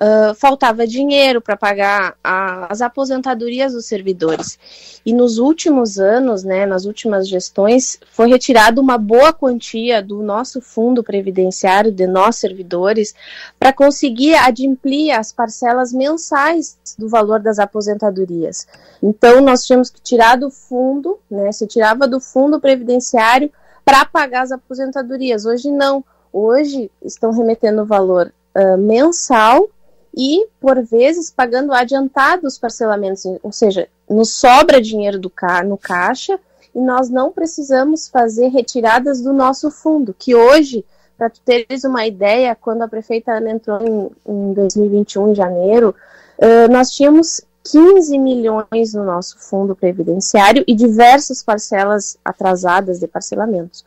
[0.00, 4.56] Uh, faltava dinheiro para pagar a, as aposentadorias dos servidores.
[5.04, 10.60] E nos últimos anos, né, nas últimas gestões, foi retirada uma boa quantia do nosso
[10.60, 13.12] fundo previdenciário, de nós servidores,
[13.58, 18.68] para conseguir adimplir as parcelas mensais do valor das aposentadorias.
[19.02, 23.50] Então, nós tínhamos que tirar do fundo, né, se tirava do fundo previdenciário
[23.84, 25.44] para pagar as aposentadorias.
[25.44, 26.04] Hoje não.
[26.32, 29.68] Hoje estão remetendo o valor uh, mensal
[30.16, 36.38] e, por vezes, pagando adiantados parcelamentos, ou seja, nos sobra dinheiro do ca no caixa
[36.74, 40.84] e nós não precisamos fazer retiradas do nosso fundo, que hoje,
[41.16, 45.94] para tu teres uma ideia, quando a prefeita Ana entrou em, em 2021, em janeiro,
[46.38, 53.84] uh, nós tínhamos 15 milhões no nosso fundo previdenciário e diversas parcelas atrasadas de parcelamentos.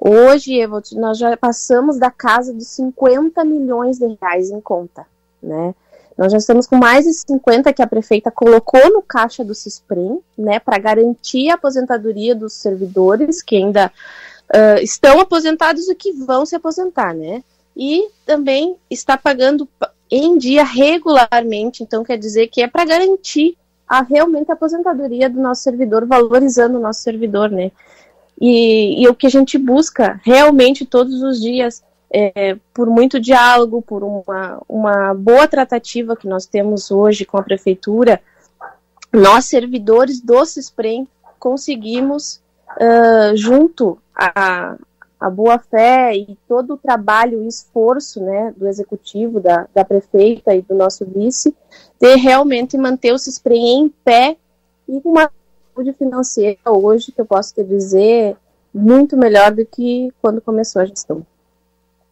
[0.00, 0.64] Hoje,
[0.94, 5.04] nós já passamos da casa dos 50 milhões de reais em conta
[5.42, 5.74] né?
[6.18, 10.18] Nós já estamos com mais de 50 que a prefeita colocou no caixa do CISPREM,
[10.36, 13.92] né, para garantir a aposentadoria dos servidores que ainda
[14.52, 17.44] uh, estão aposentados e que vão se aposentar, né?
[17.76, 19.68] E também está pagando
[20.10, 25.40] em dia regularmente, então quer dizer que é para garantir a realmente a aposentadoria do
[25.40, 27.70] nosso servidor, valorizando o nosso servidor, né?
[28.40, 33.82] E, e o que a gente busca realmente todos os dias é, por muito diálogo,
[33.82, 38.20] por uma, uma boa tratativa que nós temos hoje com a prefeitura,
[39.12, 42.40] nós, servidores do CISPREM, conseguimos,
[42.76, 44.76] uh, junto à,
[45.32, 50.62] boa fé e todo o trabalho e esforço né, do executivo, da, da prefeita e
[50.62, 51.54] do nosso vice,
[52.00, 54.36] de realmente manter o CISPREM em pé
[54.88, 55.30] e com uma
[55.74, 58.36] saúde financeira hoje, que eu posso te dizer,
[58.72, 61.26] muito melhor do que quando começou a gestão.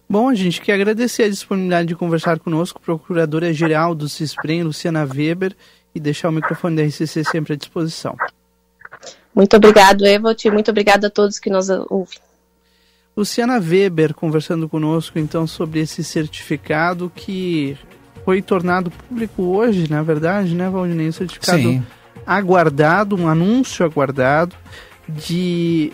[0.09, 5.55] Bom, a gente quer agradecer a disponibilidade de conversar conosco, Procuradora-Geral do CISPREM, Luciana Weber,
[5.95, 8.17] e deixar o microfone da RCC sempre à disposição.
[9.35, 12.19] Muito obrigado, Evot, muito obrigado a todos que nos ouvem.
[13.17, 17.77] Luciana Weber conversando conosco então sobre esse certificado que
[18.25, 21.09] foi tornado público hoje, na verdade, né, Valdinei?
[21.09, 21.85] Um certificado Sim.
[22.27, 24.55] aguardado, um anúncio aguardado
[25.09, 25.93] de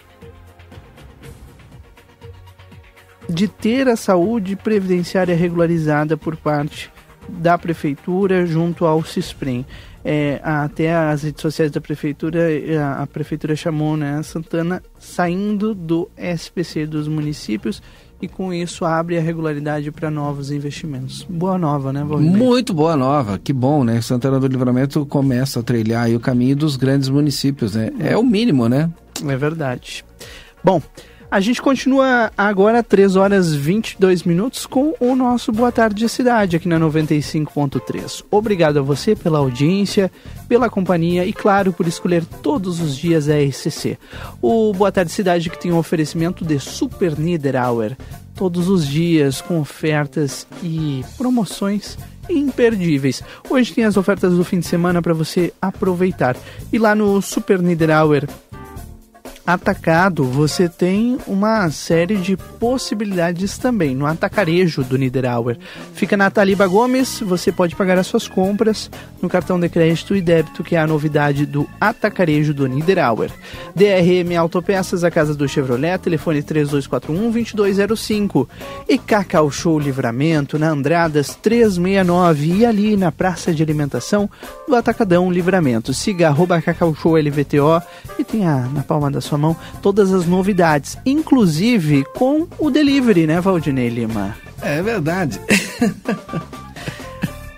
[3.32, 6.90] de ter a saúde previdenciária regularizada por parte
[7.28, 9.64] da prefeitura junto ao CISPREM.
[10.04, 12.40] É, até as redes sociais da prefeitura,
[12.80, 17.80] a, a prefeitura chamou né, Santana saindo do SPC dos municípios
[18.20, 21.26] e com isso abre a regularidade para novos investimentos.
[21.28, 22.30] Boa nova, né, Valdir?
[22.30, 24.00] Muito boa nova, que bom, né?
[24.00, 27.90] Santana do Livramento começa a trilhar o caminho dos grandes municípios, né?
[27.98, 28.90] É o mínimo, né?
[29.26, 30.04] É verdade.
[30.62, 30.80] Bom,
[31.32, 36.68] a gente continua agora 3 horas 22 minutos com o nosso Boa Tarde Cidade aqui
[36.68, 38.22] na 95.3.
[38.30, 40.12] Obrigado a você pela audiência,
[40.46, 43.98] pela companhia e, claro, por escolher todos os dias a RCC.
[44.42, 47.96] O Boa Tarde Cidade que tem um oferecimento de Super Niederauer.
[48.34, 51.96] Todos os dias com ofertas e promoções
[52.28, 53.22] imperdíveis.
[53.48, 56.36] Hoje tem as ofertas do fim de semana para você aproveitar.
[56.70, 58.28] E lá no Super Niederauer
[59.46, 65.58] atacado, você tem uma série de possibilidades também no atacarejo do Niederauer.
[65.94, 68.90] Fica na Taliba Gomes, você pode pagar as suas compras
[69.20, 73.30] no cartão de crédito e débito, que é a novidade do atacarejo do Niederauer.
[73.74, 78.46] DRM Autopeças, a casa do Chevrolet, telefone 3241-2205.
[78.88, 84.30] E Cacau Show Livramento, na Andradas 369 e ali na Praça de Alimentação
[84.68, 85.92] do Atacadão Livramento.
[85.92, 87.82] Siga arroba Cacau Show LVTO
[88.18, 93.26] e tenha na palma da sua sua mão todas as novidades, inclusive com o delivery,
[93.26, 94.36] né, Valdinei Lima?
[94.60, 95.40] É verdade.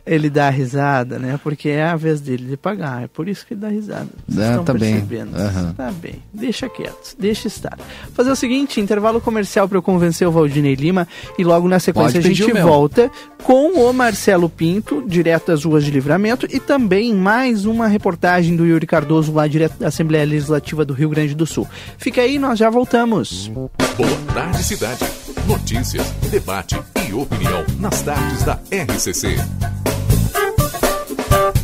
[0.06, 1.38] ele dá risada, né?
[1.42, 3.04] Porque é a vez dele de pagar.
[3.04, 4.08] É por isso que ele dá risada.
[4.28, 5.32] Vocês ah, estão tá percebendo?
[5.32, 5.46] Bem.
[5.46, 5.72] Uhum.
[5.72, 6.22] Tá bem.
[6.32, 7.16] Deixa quieto.
[7.18, 7.78] Deixa estar.
[8.12, 12.20] Fazer o seguinte, intervalo comercial para eu convencer o Valdinei Lima e logo na sequência
[12.20, 13.10] Pode a gente volta
[13.42, 18.66] com o Marcelo Pinto, direto das ruas de livramento e também mais uma reportagem do
[18.66, 21.66] Yuri Cardoso lá direto da Assembleia Legislativa do Rio Grande do Sul.
[21.96, 23.48] Fica aí, nós já voltamos.
[23.48, 23.70] Boa
[24.34, 25.04] tarde, cidade.
[25.46, 29.36] Notícias, debate e opinião nas tardes da RCC.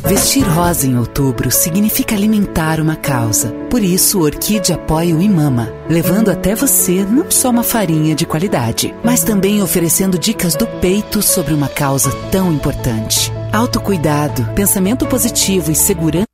[0.03, 3.51] Vestir rosa em outubro significa alimentar uma causa.
[3.69, 8.93] Por isso, Orquídea apoia o Imama, levando até você não só uma farinha de qualidade,
[9.03, 13.31] mas também oferecendo dicas do peito sobre uma causa tão importante.
[13.53, 16.30] Autocuidado, pensamento positivo e segurança.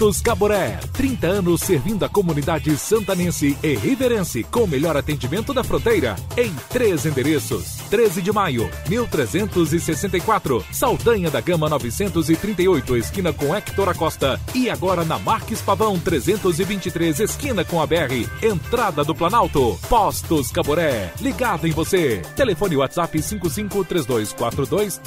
[0.00, 5.62] Postos Caboré, 30 anos servindo a comunidade santanense e riverense com o melhor atendimento da
[5.62, 7.76] fronteira em três endereços.
[7.90, 15.18] 13 de maio, 1364, Saldanha da Gama 938, esquina com Hector Acosta e agora na
[15.18, 19.78] Marques Pavão 323, esquina com a BR, entrada do Planalto.
[19.86, 22.22] Postos Caboré, ligado em você.
[22.34, 24.98] Telefone WhatsApp 553242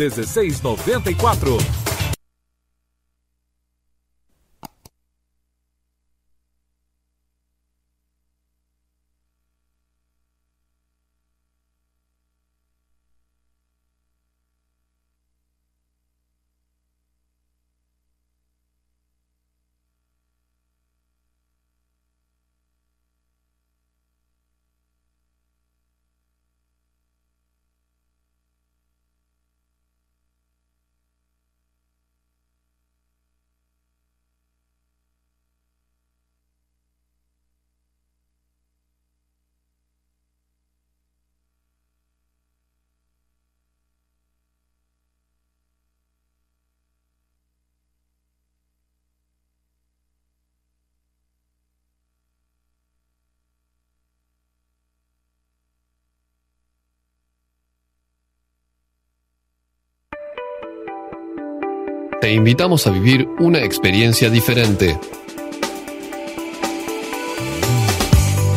[62.23, 64.97] Te invitamos a vivir una experiencia diferente.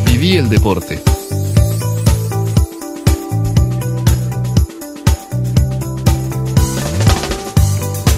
[0.05, 0.97] Viví el deporte.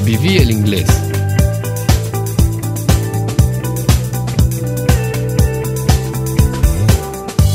[0.06, 0.86] Viví el inglés.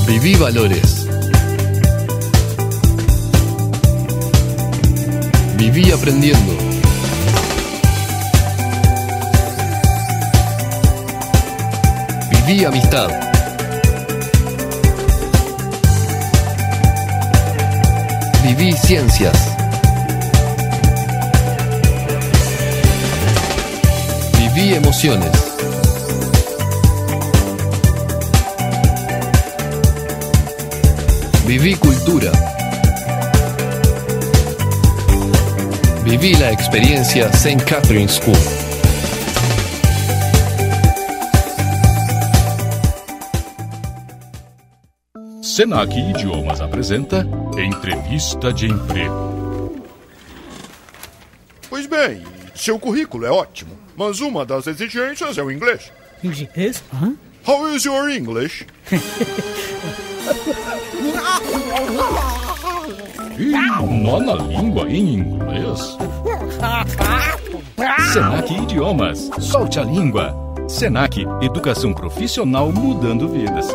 [0.09, 1.07] Viví valores.
[5.57, 6.54] Viví aprendiendo.
[12.47, 13.11] Viví amistad.
[18.43, 19.37] Viví ciencias.
[24.39, 25.31] Viví emociones.
[31.47, 32.33] Viví cultura.
[36.05, 37.65] Viví la experiencia St.
[37.65, 38.64] Catherine School.
[45.55, 47.25] Senac Idiomas apresenta
[47.57, 49.81] Entrevista de Emprego.
[51.71, 52.25] Pois bem,
[52.57, 55.93] seu currículo é ótimo, mas uma das exigências é o inglês.
[56.25, 56.83] Inglês?
[56.93, 57.15] Hã?
[57.47, 58.67] How is your English?
[63.39, 65.97] Ih, nó na língua em inglês?
[68.13, 69.31] Senac Idiomas.
[69.39, 70.35] Solte a língua.
[70.67, 73.69] Senac Educação Profissional mudando vidas.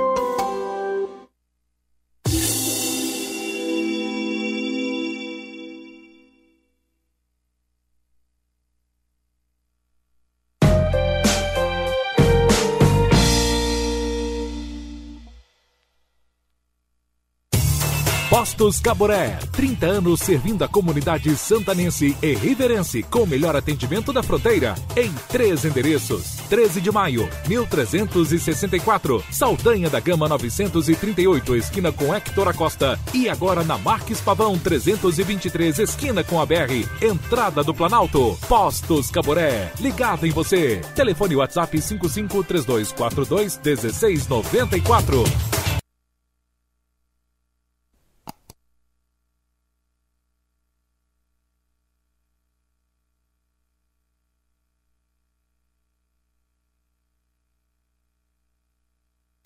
[18.60, 24.22] Postos Caboré, 30 anos servindo a comunidade santanense e riverense com o melhor atendimento da
[24.22, 26.36] fronteira em três endereços.
[26.50, 33.78] 13 de maio, 1364, Saldanha da Gama 938, esquina com Hector Acosta e agora na
[33.78, 38.38] Marques Pavão 323, esquina com a BR, entrada do Planalto.
[38.50, 40.82] Postos Caboré, ligado em você.
[40.94, 45.59] Telefone WhatsApp 553242 1694.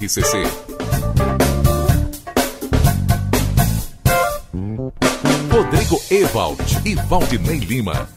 [0.05, 0.43] RCC.
[5.49, 8.09] Rodrigo Ewald e Valdinei Lima.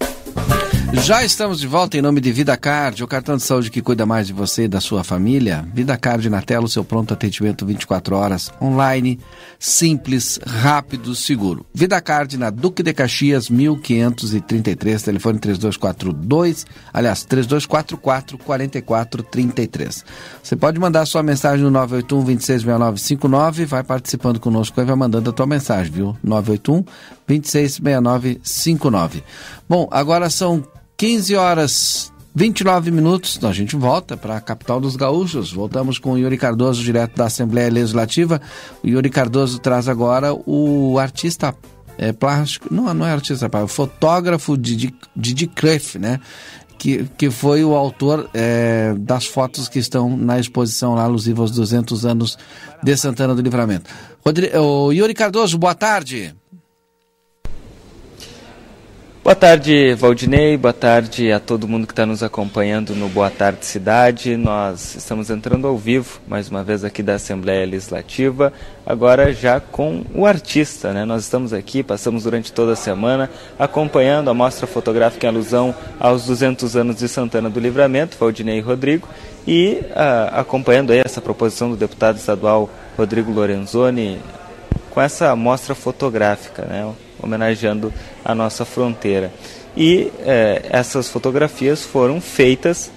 [0.92, 4.06] Já estamos de volta em nome de Vida Card, o cartão de saúde que cuida
[4.06, 5.64] mais de você e da sua família.
[5.74, 9.18] Vida Card na tela, o seu pronto atendimento 24 horas, online,
[9.58, 11.66] simples, rápido, seguro.
[11.74, 20.04] Vida Card na Duque de Caxias, 1533, telefone 3242, aliás, 3244 4433.
[20.42, 25.32] Você pode mandar sua mensagem no 981 266959, vai participando conosco e vai mandando a
[25.32, 26.16] tua mensagem, viu?
[26.22, 26.84] 981
[27.26, 29.22] 266959.
[29.68, 30.64] Bom, agora são
[30.96, 35.52] 15 horas 29 minutos, então a gente volta para a capital dos gaúchos.
[35.52, 38.40] Voltamos com o Yuri Cardoso, direto da Assembleia Legislativa.
[38.84, 41.54] O Yuri Cardoso traz agora o artista
[41.96, 45.50] é, plástico, não, não é artista, é o fotógrafo Didi, Didi
[45.98, 46.20] né?
[46.78, 51.50] Que, que foi o autor é, das fotos que estão na exposição lá alusiva aos
[51.52, 52.38] 200 anos
[52.82, 53.88] de Santana do Livramento.
[54.24, 56.34] Rodrigo, o Yuri Cardoso, boa tarde.
[59.26, 60.56] Boa tarde, Valdinei.
[60.56, 64.36] Boa tarde a todo mundo que está nos acompanhando no Boa Tarde Cidade.
[64.36, 68.52] Nós estamos entrando ao vivo, mais uma vez aqui da Assembleia Legislativa,
[68.86, 70.92] agora já com o artista.
[70.92, 71.04] Né?
[71.04, 76.24] Nós estamos aqui, passamos durante toda a semana acompanhando a mostra fotográfica em alusão aos
[76.26, 79.08] 200 anos de Santana do Livramento, Valdinei Rodrigo,
[79.44, 84.20] e uh, acompanhando essa proposição do deputado estadual Rodrigo Lorenzoni
[84.88, 86.94] com essa mostra fotográfica, né?
[87.22, 87.92] Homenageando
[88.24, 89.32] a nossa fronteira.
[89.76, 92.90] E é, essas fotografias foram feitas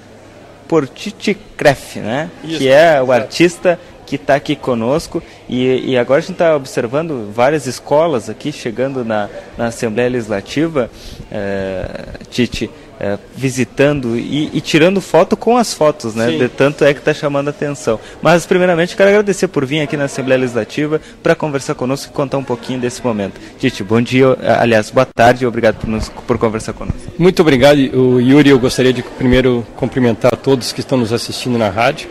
[0.68, 2.30] por Titi Kreff, né?
[2.44, 5.22] Isso, que é o artista que está aqui conosco.
[5.48, 10.90] E, e, agora a gente está observando várias escolas aqui chegando na, na Assembleia Legislativa,
[11.32, 11.86] é,
[12.30, 12.70] Titi
[13.00, 16.32] é, visitando e, e, tirando foto com as fotos, né?
[16.32, 16.38] Sim.
[16.38, 18.00] De tanto é que está chamando a atenção.
[18.22, 22.38] Mas, primeiramente, quero agradecer por vir aqui na Assembleia Legislativa para conversar conosco e contar
[22.38, 23.40] um pouquinho desse momento.
[23.58, 27.00] Tite, bom dia, aliás, boa tarde e obrigado por, nos, por conversar conosco.
[27.18, 28.50] Muito obrigado, o Yuri.
[28.50, 32.10] Eu gostaria de primeiro cumprimentar todos que estão nos assistindo na rádio,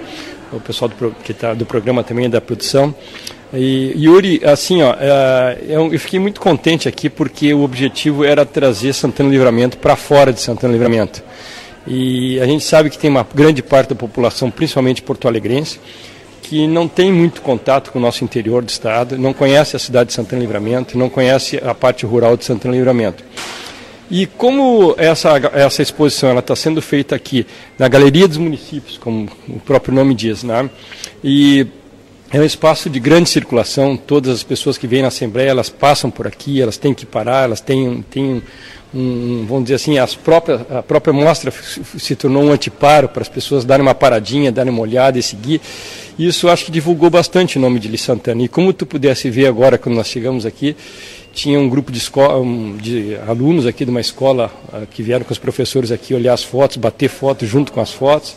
[0.51, 2.95] o pessoal do, que tá, do programa também da produção.
[3.53, 8.44] E, Yuri, assim, ó, é, eu, eu fiquei muito contente aqui porque o objetivo era
[8.44, 11.22] trazer Santana Livramento para fora de Santana Livramento.
[11.86, 15.80] E a gente sabe que tem uma grande parte da população, principalmente porto-alegrense,
[16.42, 20.09] que não tem muito contato com o nosso interior do estado, não conhece a cidade
[20.09, 23.24] de Santana Livramento, não conhece a parte rural de Santana Livramento.
[24.11, 27.46] E como essa, essa exposição está sendo feita aqui
[27.78, 30.68] na Galeria dos Municípios, como o próprio nome diz, né?
[31.22, 31.66] e
[32.30, 36.10] é um espaço de grande circulação, todas as pessoas que vêm na Assembleia, elas passam
[36.10, 38.42] por aqui, elas têm que parar, elas têm, têm
[38.94, 43.28] um, vamos dizer assim, as próprias, a própria mostra se tornou um antiparo para as
[43.28, 45.60] pessoas darem uma paradinha, darem uma olhada e seguir.
[46.18, 48.42] Isso acho que divulgou bastante o nome de Li Santana.
[48.42, 50.76] E como tu pudesse ver agora, quando nós chegamos aqui,
[51.32, 52.44] tinha um grupo de, escola,
[52.80, 56.42] de alunos aqui de uma escola ah, que vieram com os professores aqui olhar as
[56.42, 58.36] fotos, bater fotos junto com as fotos.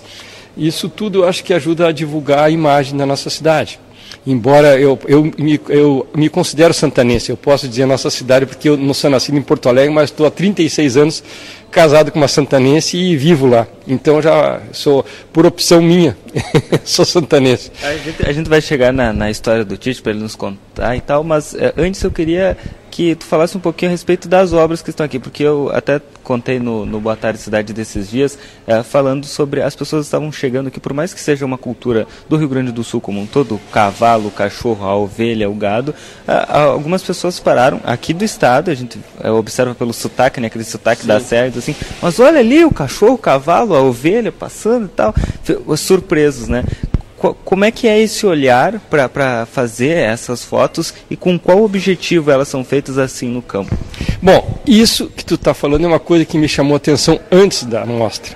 [0.58, 3.80] Isso tudo acho que ajuda a divulgar a imagem da nossa cidade.
[4.26, 8.78] Embora eu, eu, me, eu me considero santanense, eu posso dizer nossa cidade porque eu
[8.78, 11.24] não sou nascido em Porto Alegre, mas estou há 36 anos
[11.72, 13.66] casado com uma santanense e vivo lá.
[13.88, 16.16] Então já sou, por opção minha,
[16.84, 17.72] sou santanense.
[17.82, 20.96] A gente, a gente, vai chegar na, na história do Tite para ele nos contar
[20.96, 22.56] e tal, mas é, antes eu queria
[22.92, 26.02] que tu falasse um pouquinho a respeito das obras que estão aqui, porque eu até
[26.24, 28.38] contei no, no Boa Tarde Cidade desses dias,
[28.68, 32.36] é, falando sobre as pessoas estavam chegando aqui, por mais que seja uma cultura do
[32.36, 35.96] Rio Grande do Sul como um todo, o cavalo, o cachorro, a ovelha, o gado,
[36.28, 40.66] é, algumas pessoas pararam aqui do estado, a gente é, observa pelo sotaque, né, aquele
[40.66, 41.08] sotaque Sim.
[41.08, 45.16] da serra, assim, mas olha ali o cachorro, o cavalo, a ovelha passando e tal,
[45.78, 46.66] surpresos, né?
[47.22, 52.48] Como é que é esse olhar para fazer essas fotos e com qual objetivo elas
[52.48, 53.78] são feitas assim no campo?
[54.22, 57.64] Bom, isso que tu está falando é uma coisa que me chamou a atenção antes
[57.64, 58.36] da mostra.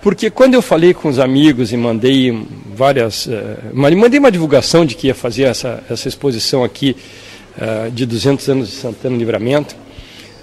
[0.00, 3.26] Porque quando eu falei com os amigos e mandei várias.
[3.26, 3.30] Uh,
[3.72, 6.96] mandei uma divulgação de que ia fazer essa, essa exposição aqui
[7.56, 9.76] uh, de 200 anos de Santana Livramento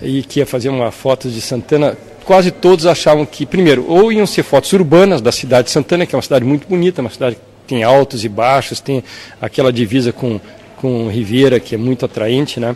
[0.02, 4.26] e que ia fazer uma foto de Santana, quase todos achavam que, primeiro, ou iam
[4.26, 7.38] ser fotos urbanas da cidade de Santana, que é uma cidade muito bonita, uma cidade
[7.70, 9.04] tem altos e baixos, tem
[9.40, 10.42] aquela divisa com,
[10.78, 12.76] com Ribeira, que é muito atraente, né?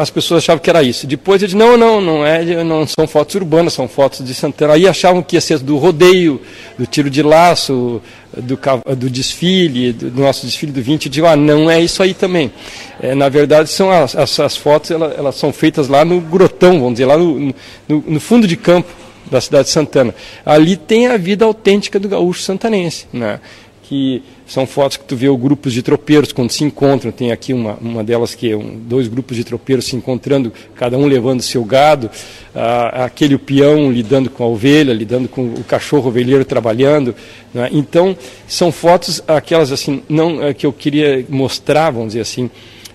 [0.00, 1.06] As pessoas achavam que era isso.
[1.06, 4.72] Depois disse, não, não, não é, não são fotos urbanas, são fotos de Santana.
[4.72, 6.40] Aí achavam que ia ser do rodeio,
[6.78, 8.00] do tiro de laço,
[8.34, 8.58] do,
[8.96, 11.04] do desfile, do, do, nosso desfile do 20.
[11.04, 12.50] Eu digo, ah, não é isso aí também.
[12.98, 16.80] É, na verdade, são as, as, as fotos, elas, elas, são feitas lá no grotão,
[16.80, 17.54] vamos dizer, lá no,
[17.86, 18.88] no, no fundo de campo
[19.30, 20.14] da cidade de Santana.
[20.44, 23.40] Ali tem a vida autêntica do gaúcho santanense, né?
[23.88, 27.12] que são fotos que tu vê grupos de tropeiros quando se encontram.
[27.12, 30.98] Tem aqui uma, uma delas que é um, dois grupos de tropeiros se encontrando, cada
[30.98, 32.10] um levando seu gado.
[32.52, 37.14] Ah, aquele peão lidando com a ovelha, lidando com o cachorro ovelheiro trabalhando.
[37.54, 37.68] Né?
[37.72, 38.16] Então,
[38.48, 42.50] são fotos aquelas assim, não é, que eu queria mostrar, vamos dizer assim,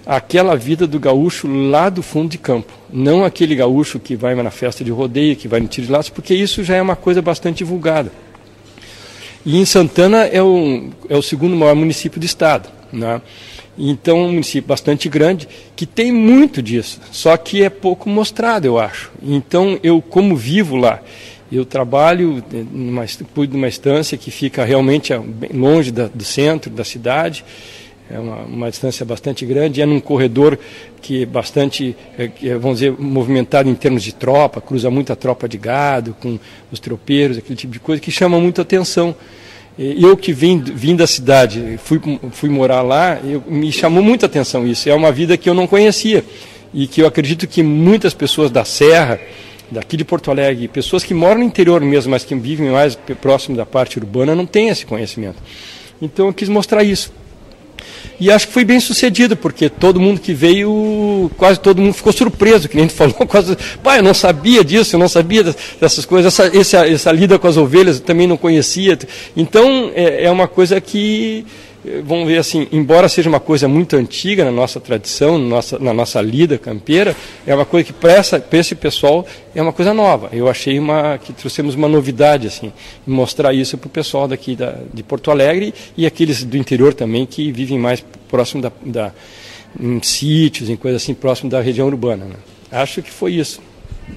[0.06, 2.74] aquela vida do gaúcho lá do fundo de campo.
[2.92, 6.12] Não aquele gaúcho que vai na festa de rodeio, que vai no tiro de laço,
[6.12, 8.12] porque isso já é uma coisa bastante divulgada.
[9.46, 12.70] E em Santana é o, é o segundo maior município do estado.
[12.92, 13.22] Né?
[13.78, 18.78] Então, um município bastante grande que tem muito disso, só que é pouco mostrado, eu
[18.78, 19.12] acho.
[19.24, 21.02] Então, eu, como vivo lá,
[21.52, 26.70] eu trabalho numa, cuido de uma estância que fica realmente bem longe da, do centro
[26.70, 27.44] da cidade,
[28.14, 30.58] é uma, uma, distância bastante grande, é num corredor
[31.02, 35.48] que é bastante, é, é, vamos dizer, movimentado em termos de tropa, cruza muita tropa
[35.48, 36.38] de gado, com
[36.72, 39.16] os tropeiros, aquele tipo de coisa, que chama muita atenção.
[39.78, 42.00] Eu que vim, vim da cidade, fui,
[42.32, 44.90] fui morar lá, eu, me chamou muita atenção isso.
[44.90, 46.24] É uma vida que eu não conhecia
[46.74, 49.20] e que eu acredito que muitas pessoas da Serra,
[49.72, 53.56] daqui de Porto Alegre, pessoas que moram no interior mesmo, mas que vivem mais próximo
[53.56, 55.38] da parte urbana, não têm esse conhecimento.
[56.02, 57.21] Então eu quis mostrar isso.
[58.20, 62.14] E acho que foi bem sucedido, porque todo mundo que veio, quase todo mundo ficou
[62.14, 65.44] surpreso, que nem tu falou, quase, pai, eu não sabia disso, eu não sabia
[65.80, 68.98] dessas coisas, essa, essa, essa lida com as ovelhas eu também não conhecia.
[69.36, 71.46] Então, é, é uma coisa que
[72.04, 75.94] vamos ver assim, embora seja uma coisa muito antiga na nossa tradição, na nossa, na
[75.94, 77.16] nossa lida campeira,
[77.46, 78.14] é uma coisa que para
[78.60, 79.26] esse pessoal
[79.56, 80.30] é uma coisa nova.
[80.32, 82.72] Eu achei uma, que trouxemos uma novidade, assim,
[83.06, 87.26] mostrar isso para o pessoal daqui da, de Porto Alegre e aqueles do interior também
[87.26, 89.12] que vivem mais próximo da, da
[89.80, 92.26] em sítios, em coisas assim, próximo da região urbana.
[92.26, 92.36] Né?
[92.72, 93.62] Acho que foi isso.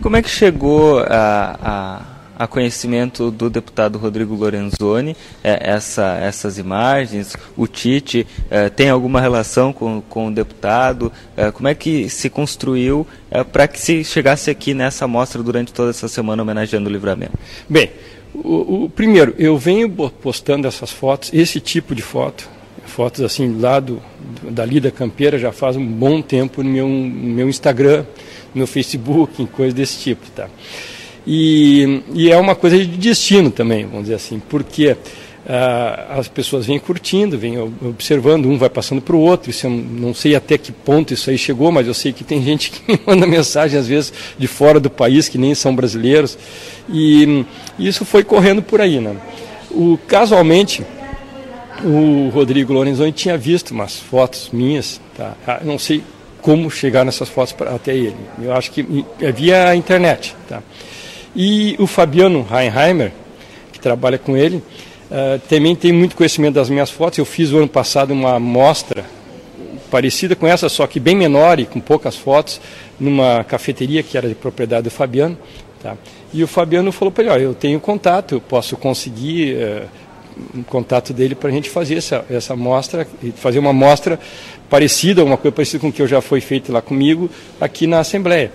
[0.02, 6.58] Como é que chegou a, a a conhecimento do deputado Rodrigo Lorenzoni é, essa, essas
[6.58, 7.36] imagens?
[7.56, 11.12] O Tite é, tem alguma relação com, com o deputado?
[11.36, 15.72] É, como é que se construiu é, para que se chegasse aqui nessa mostra durante
[15.72, 17.38] toda essa semana homenageando o livramento?
[17.68, 17.90] Bem,
[18.34, 22.48] o, o, primeiro, eu venho postando essas fotos, esse tipo de foto,
[22.84, 24.02] fotos assim lá do,
[24.42, 28.04] do, da Campeira já faz um bom tempo no meu, no meu Instagram,
[28.54, 30.48] no Facebook, em coisas desse tipo, tá?
[31.26, 34.96] E, e é uma coisa de destino também, vamos dizer assim, porque
[35.46, 39.50] ah, as pessoas vêm curtindo, vêm observando, um vai passando para o outro.
[39.50, 42.40] Isso eu não sei até que ponto isso aí chegou, mas eu sei que tem
[42.44, 46.38] gente que me manda mensagem, às vezes, de fora do país, que nem são brasileiros.
[46.88, 47.44] E,
[47.78, 49.00] isso foi correndo por aí.
[49.00, 49.16] Né?
[49.70, 50.82] O, casualmente,
[51.84, 55.34] o Rodrigo Lorenzoni tinha visto umas fotos minhas, tá?
[55.46, 56.02] Ah, não sei
[56.40, 58.16] como chegar nessas fotos pra, até ele.
[58.42, 58.82] Eu acho que
[59.34, 60.34] via a internet.
[60.48, 60.62] Tá?
[61.34, 63.12] E o Fabiano Heinheimer,
[63.72, 67.18] que trabalha com ele, uh, também tem muito conhecimento das minhas fotos.
[67.18, 69.04] Eu fiz o ano passado uma mostra
[69.90, 72.60] parecida com essa, só que bem menor e com poucas fotos,
[72.98, 75.36] numa cafeteria que era de propriedade do Fabiano.
[75.82, 75.96] Tá?
[76.32, 79.88] E o Fabiano falou para ele, eu tenho contato, eu posso conseguir uh,
[80.54, 83.06] um contato dele para a gente fazer essa, essa mostra,
[83.36, 84.18] fazer uma mostra
[84.68, 87.30] parecida, uma coisa parecida com o que já foi feito lá comigo,
[87.60, 88.50] aqui na Assembleia.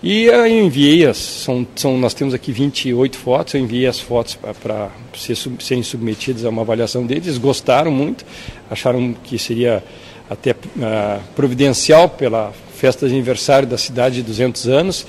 [0.00, 4.36] E eu enviei, as, são, são, nós temos aqui 28 fotos, eu enviei as fotos
[4.36, 8.24] para ser, serem submetidas a uma avaliação deles, gostaram muito,
[8.70, 9.82] acharam que seria
[10.30, 15.06] até uh, providencial pela festa de aniversário da cidade de 200 anos,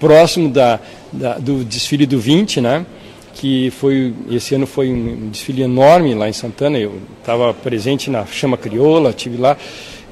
[0.00, 0.80] próximo da,
[1.12, 2.84] da, do desfile do 20, né?
[3.34, 8.26] que foi esse ano foi um desfile enorme lá em Santana, eu estava presente na
[8.26, 9.56] Chama Crioula, tive lá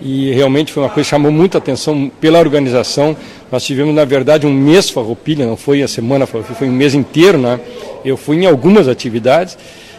[0.01, 3.17] e realmente foi uma coisa que chamou muita atenção pela organização.
[3.53, 6.95] Nós tivemos, na verdade, um mês farroupilha, não foi a semana, foi, foi um mês
[6.95, 7.61] inteiro, né?
[8.05, 9.59] Eu fui em algumas atividades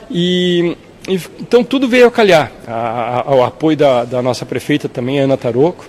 [0.09, 0.75] e
[1.39, 2.51] então tudo veio a calhar.
[2.67, 5.85] ao apoio da, da, nossa prefeita também, Ana Taroco,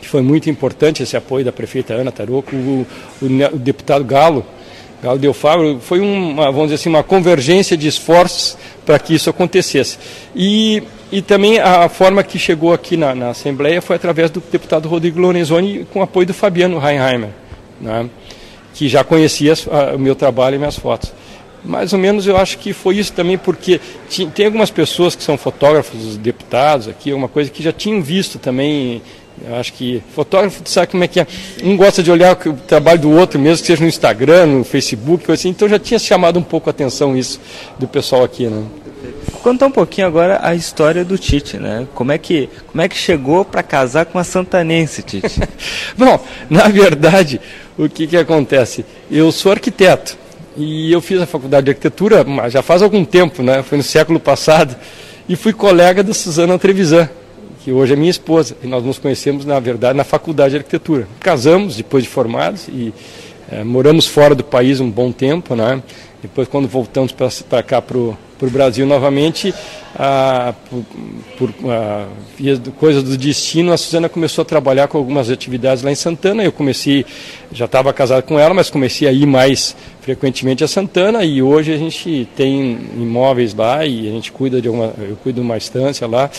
[0.00, 2.86] que foi muito importante esse apoio da prefeita Ana Taroco, o,
[3.22, 4.44] o, o deputado Galo,
[5.02, 9.30] Galo Del Fábio, foi uma, vamos dizer assim, uma convergência de esforços para que isso
[9.30, 9.98] acontecesse.
[10.34, 10.82] E
[11.12, 15.18] e também a forma que chegou aqui na, na Assembleia foi através do deputado Rodrigo
[15.18, 17.30] Lorenzoni, com apoio do Fabiano Reinheimer,
[17.80, 18.08] né,
[18.74, 21.12] que já conhecia a, o meu trabalho e minhas fotos.
[21.64, 23.80] Mais ou menos eu acho que foi isso também, porque
[24.34, 29.02] tem algumas pessoas que são fotógrafos, deputados aqui, uma coisa que já tinham visto também.
[29.46, 31.26] Eu acho que fotógrafo, sabe como é que é?
[31.62, 35.30] Um gosta de olhar o trabalho do outro, mesmo que seja no Instagram, no Facebook,
[35.32, 35.48] assim.
[35.48, 37.40] Então já tinha chamado um pouco a atenção isso
[37.78, 38.62] do pessoal aqui, né?
[39.42, 41.86] Conta um pouquinho agora a história do Tite, né?
[41.94, 45.40] Como é que, como é que chegou para casar com a santanense, Tite?
[45.96, 47.40] Bom, na verdade,
[47.78, 48.84] o que, que acontece?
[49.10, 50.18] Eu sou arquiteto
[50.56, 53.62] e eu fiz a faculdade de arquitetura já faz algum tempo, né?
[53.62, 54.76] Foi no século passado.
[55.26, 57.08] e fui colega da Suzana Trevisan,
[57.64, 58.56] que hoje é minha esposa.
[58.62, 61.06] E nós nos conhecemos, na verdade, na faculdade de arquitetura.
[61.20, 62.92] Casamos depois de formados e
[63.50, 65.82] é, moramos fora do país um bom tempo, né?
[66.22, 69.54] Depois, quando voltamos para cá, para o Brasil novamente,
[69.96, 70.84] ah, por,
[71.38, 72.06] por ah,
[72.78, 76.44] coisa do destino, a Suzana começou a trabalhar com algumas atividades lá em Santana.
[76.44, 77.06] Eu comecei,
[77.50, 81.72] já estava casado com ela, mas comecei a ir mais frequentemente a Santana e hoje
[81.72, 85.56] a gente tem imóveis lá e a gente cuida de uma, eu cuido de uma
[85.56, 86.30] estância lá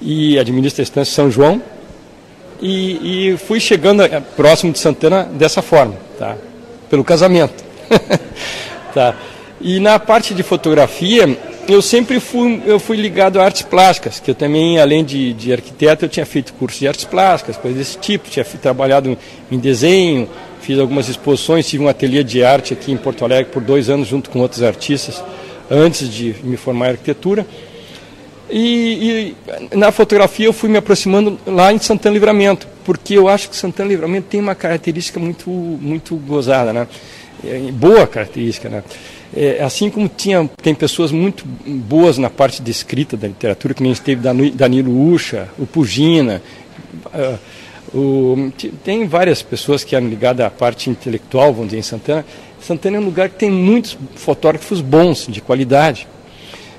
[0.00, 1.60] e administra a estância São João.
[2.60, 6.36] E, e fui chegando eh, próximo de Santana dessa forma, tá?
[6.88, 7.64] Pelo casamento.
[8.94, 9.14] Tá.
[9.60, 11.36] E na parte de fotografia,
[11.68, 15.52] eu sempre fui, eu fui ligado a artes plásticas, que eu também, além de, de
[15.52, 19.18] arquiteto, eu tinha feito curso de artes plásticas, coisas desse tipo, tinha trabalhado
[19.50, 20.28] em desenho,
[20.60, 24.08] fiz algumas exposições, tive um ateliê de arte aqui em Porto Alegre por dois anos,
[24.08, 25.22] junto com outros artistas,
[25.70, 27.46] antes de me formar em arquitetura.
[28.48, 29.34] E,
[29.72, 33.56] e, na fotografia eu fui me aproximando lá em Santana Livramento, porque eu acho que
[33.56, 36.86] Santana Livramento tem uma característica muito, muito gozada, né?
[37.44, 38.84] É, boa característica, né?
[39.36, 43.82] É, assim como tinha, tem pessoas muito boas na parte de escrita da literatura, que
[43.82, 44.22] nem esteve
[44.54, 46.40] Danilo Ucha, o Pugina,
[47.06, 47.38] uh,
[47.94, 48.52] o,
[48.84, 52.24] tem várias pessoas que eram ligadas à parte intelectual, vamos dizer, em Santana.
[52.60, 56.06] Santana é um lugar que tem muitos fotógrafos bons, de qualidade.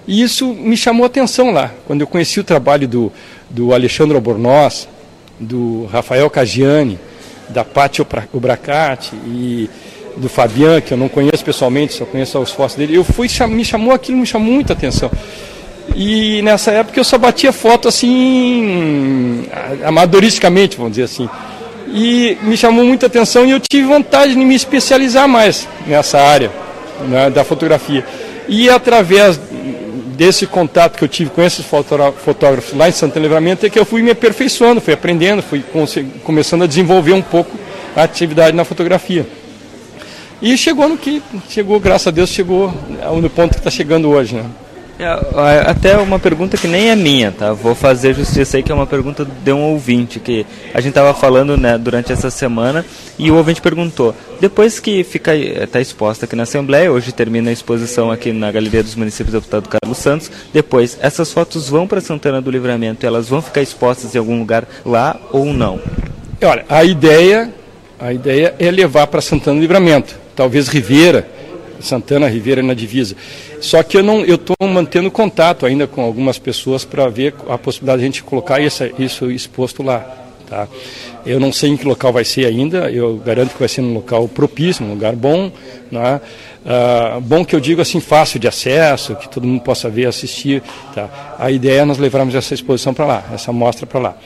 [0.07, 3.11] E isso me chamou a atenção lá, quando eu conheci o trabalho do,
[3.49, 4.87] do Alexandre Albornoz,
[5.39, 6.97] do Rafael Cagiani,
[7.49, 9.69] da Pátio Obracati e
[10.15, 12.95] do Fabian, que eu não conheço pessoalmente, só conheço os fotos dele.
[12.95, 15.11] Eu fui, me chamou aquilo, me chamou muita atenção.
[15.95, 19.45] E nessa época eu só batia foto assim,
[19.85, 21.29] amadoristicamente, vamos dizer assim.
[21.93, 26.51] E me chamou muita atenção e eu tive vontade de me especializar mais nessa área
[27.07, 28.05] né, da fotografia.
[28.47, 29.39] E através
[30.17, 33.85] desse contato que eu tive com esses fotógrafos lá em Santo Livramento é que eu
[33.85, 35.63] fui me aperfeiçoando, fui aprendendo, fui
[36.23, 37.55] começando a desenvolver um pouco
[37.95, 39.27] a atividade na fotografia.
[40.41, 42.73] E chegou no que chegou, graças a Deus, chegou
[43.21, 44.45] no ponto que está chegando hoje, né?
[44.99, 47.53] É, até uma pergunta que nem é minha, tá?
[47.53, 51.13] Vou fazer justiça aí, que é uma pergunta de um ouvinte, que a gente estava
[51.13, 52.83] falando né, durante essa semana,
[53.17, 57.53] e o ouvinte perguntou, depois que fica está exposta aqui na Assembleia, hoje termina a
[57.53, 62.01] exposição aqui na Galeria dos Municípios do Deputado Carlos Santos, depois essas fotos vão para
[62.01, 65.79] Santana do Livramento, elas vão ficar expostas em algum lugar lá ou não?
[66.43, 67.53] Olha, a ideia,
[67.99, 71.27] a ideia é levar para Santana do Livramento talvez Ribeira,
[71.81, 73.15] Santana Ribeira na divisa.
[73.59, 77.57] Só que eu não, eu estou mantendo contato ainda com algumas pessoas para ver a
[77.57, 80.25] possibilidade de a gente colocar isso, isso exposto lá.
[80.47, 80.67] Tá?
[81.25, 83.93] Eu não sei em que local vai ser ainda, eu garanto que vai ser num
[83.93, 85.51] local propício, num lugar bom.
[85.91, 86.21] Né?
[86.65, 90.63] Ah, bom que eu digo assim, fácil de acesso, que todo mundo possa ver, assistir.
[90.95, 91.35] Tá?
[91.37, 94.17] A ideia é nós levarmos essa exposição para lá, essa mostra para lá.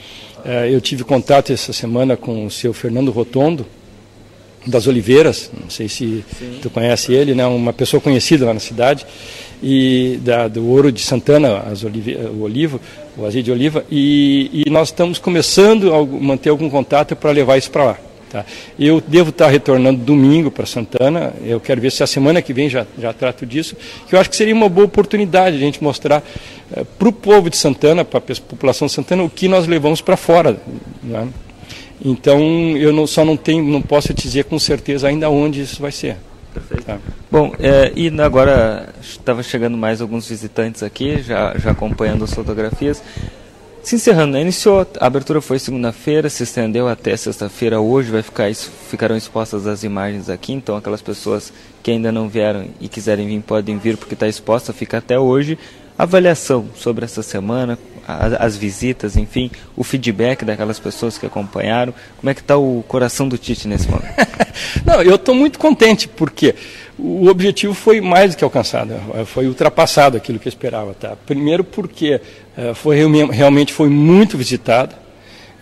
[0.44, 3.66] Ah, eu tive contato essa semana com o seu Fernando Rotondo,
[4.66, 6.58] das Oliveiras, não sei se Sim.
[6.62, 9.06] tu conhece ele, né, uma pessoa conhecida lá na cidade,
[9.62, 12.80] e da, do ouro de Santana, as olive, o olivo,
[13.16, 17.56] o azeite de oliva, e, e nós estamos começando a manter algum contato para levar
[17.56, 17.98] isso para lá.
[18.32, 18.46] Tá?
[18.78, 22.68] Eu devo estar retornando domingo para Santana, eu quero ver se a semana que vem
[22.68, 23.76] já, já trato disso,
[24.08, 26.22] que eu acho que seria uma boa oportunidade a gente mostrar
[26.74, 30.00] eh, para o povo de Santana, para a população de Santana, o que nós levamos
[30.00, 30.56] para fora.
[31.02, 31.28] Né?
[32.04, 32.40] Então
[32.76, 35.92] eu não, só não tenho, não posso te dizer com certeza ainda onde isso vai
[35.92, 36.16] ser.
[36.52, 36.84] Perfeito.
[36.84, 36.98] Tá.
[37.30, 43.02] Bom, é, e agora estava chegando mais alguns visitantes aqui, já, já acompanhando as fotografias.
[43.82, 44.42] Se encerrando, né?
[44.42, 47.80] iniciou, a abertura foi segunda-feira, se estendeu até sexta-feira.
[47.80, 52.66] Hoje vai ficar, ficarão expostas as imagens aqui, então aquelas pessoas que ainda não vieram
[52.80, 55.58] e quiserem vir podem vir porque está exposta, fica até hoje.
[55.98, 61.94] Avaliação sobre essa semana, as visitas, enfim, o feedback daquelas pessoas que acompanharam.
[62.18, 64.12] Como é que está o coração do Tite nesse momento?
[64.84, 66.54] Não, eu estou muito contente, porque
[66.98, 68.94] o objetivo foi mais do que alcançado,
[69.26, 70.94] foi ultrapassado aquilo que eu esperava.
[70.94, 71.16] Tá?
[71.26, 72.20] Primeiro porque
[72.56, 72.96] uh, foi,
[73.30, 74.94] realmente foi muito visitado,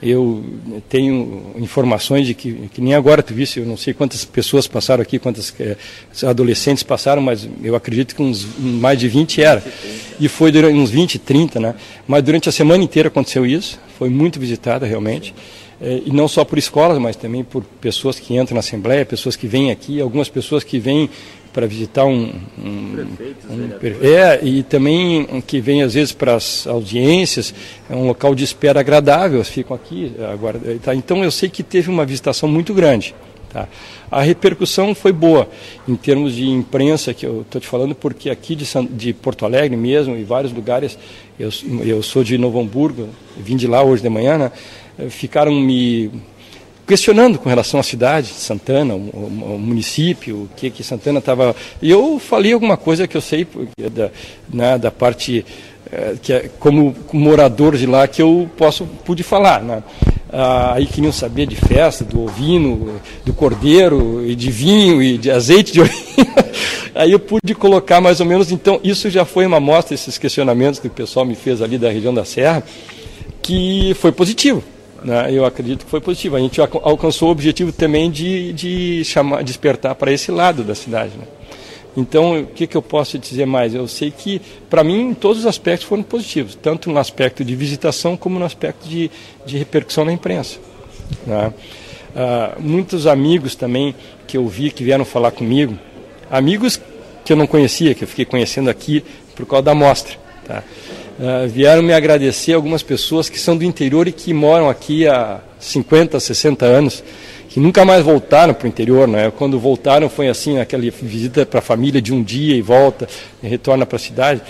[0.02, 0.42] eu
[0.88, 5.02] tenho informações de que, que nem agora tu viste, eu não sei quantas pessoas passaram
[5.02, 5.76] aqui, quantas é,
[6.26, 9.62] adolescentes passaram, mas eu acredito que uns mais de 20 era.
[10.18, 11.74] E foi durante uns 20, 30, né?
[12.08, 15.34] Mas durante a semana inteira aconteceu isso, foi muito visitada realmente.
[15.82, 19.34] É, e não só por escolas, mas também por pessoas que entram na Assembleia, pessoas
[19.34, 21.08] que vêm aqui, algumas pessoas que vêm
[21.52, 23.06] para visitar um, um,
[23.50, 23.70] um
[24.02, 27.54] é e também que vem às vezes para as audiências
[27.88, 30.94] é um local de espera agradável ficam aqui agora tá?
[30.94, 33.14] então eu sei que teve uma visitação muito grande
[33.50, 33.68] Tá?
[34.10, 35.48] A repercussão foi boa
[35.86, 39.44] em termos de imprensa, que eu estou te falando, porque aqui de, San, de, Porto
[39.44, 40.96] Alegre mesmo, em vários lugares,
[41.38, 41.50] eu,
[41.84, 44.52] eu sou de Novo Hamburgo, vim de lá hoje de manhã, né,
[45.08, 46.10] ficaram me
[46.90, 51.54] questionando com relação à cidade, Santana, o, o, o município, o que que Santana estava.
[51.80, 53.46] E eu falei alguma coisa que eu sei
[53.92, 54.10] da,
[54.52, 55.46] né, da parte
[55.92, 59.84] é, que é, como morador de lá que eu posso pude falar, né?
[60.32, 65.30] Ah, aí queriam saber de festa, do ovino, do cordeiro, e de vinho, e de
[65.30, 65.80] azeite de
[66.92, 70.80] aí eu pude colocar mais ou menos, então, isso já foi uma amostra, esses questionamentos
[70.80, 72.64] que o pessoal me fez ali da região da Serra,
[73.40, 74.62] que foi positivo.
[75.04, 75.32] Né?
[75.32, 76.36] Eu acredito que foi positivo.
[76.36, 81.12] A gente alcançou o objetivo também de, de chamar, despertar para esse lado da cidade.
[81.16, 81.24] Né?
[81.96, 83.74] Então, o que, que eu posso dizer mais?
[83.74, 88.16] Eu sei que, para mim, todos os aspectos foram positivos, tanto no aspecto de visitação
[88.16, 89.10] como no aspecto de,
[89.44, 90.58] de repercussão na imprensa.
[91.26, 91.52] Né?
[92.14, 93.94] Ah, muitos amigos também
[94.26, 95.76] que eu vi que vieram falar comigo,
[96.30, 96.80] amigos
[97.24, 100.16] que eu não conhecia, que eu fiquei conhecendo aqui por causa da mostra.
[100.46, 100.62] Tá?
[101.22, 105.40] Ah, vieram me agradecer algumas pessoas que são do interior e que moram aqui há
[105.58, 107.04] 50, 60 anos
[107.50, 109.30] que nunca mais voltaram para o interior, né?
[109.36, 113.06] Quando voltaram foi assim, aquela visita para a família de um dia e volta,
[113.42, 114.40] e retorna para a cidade,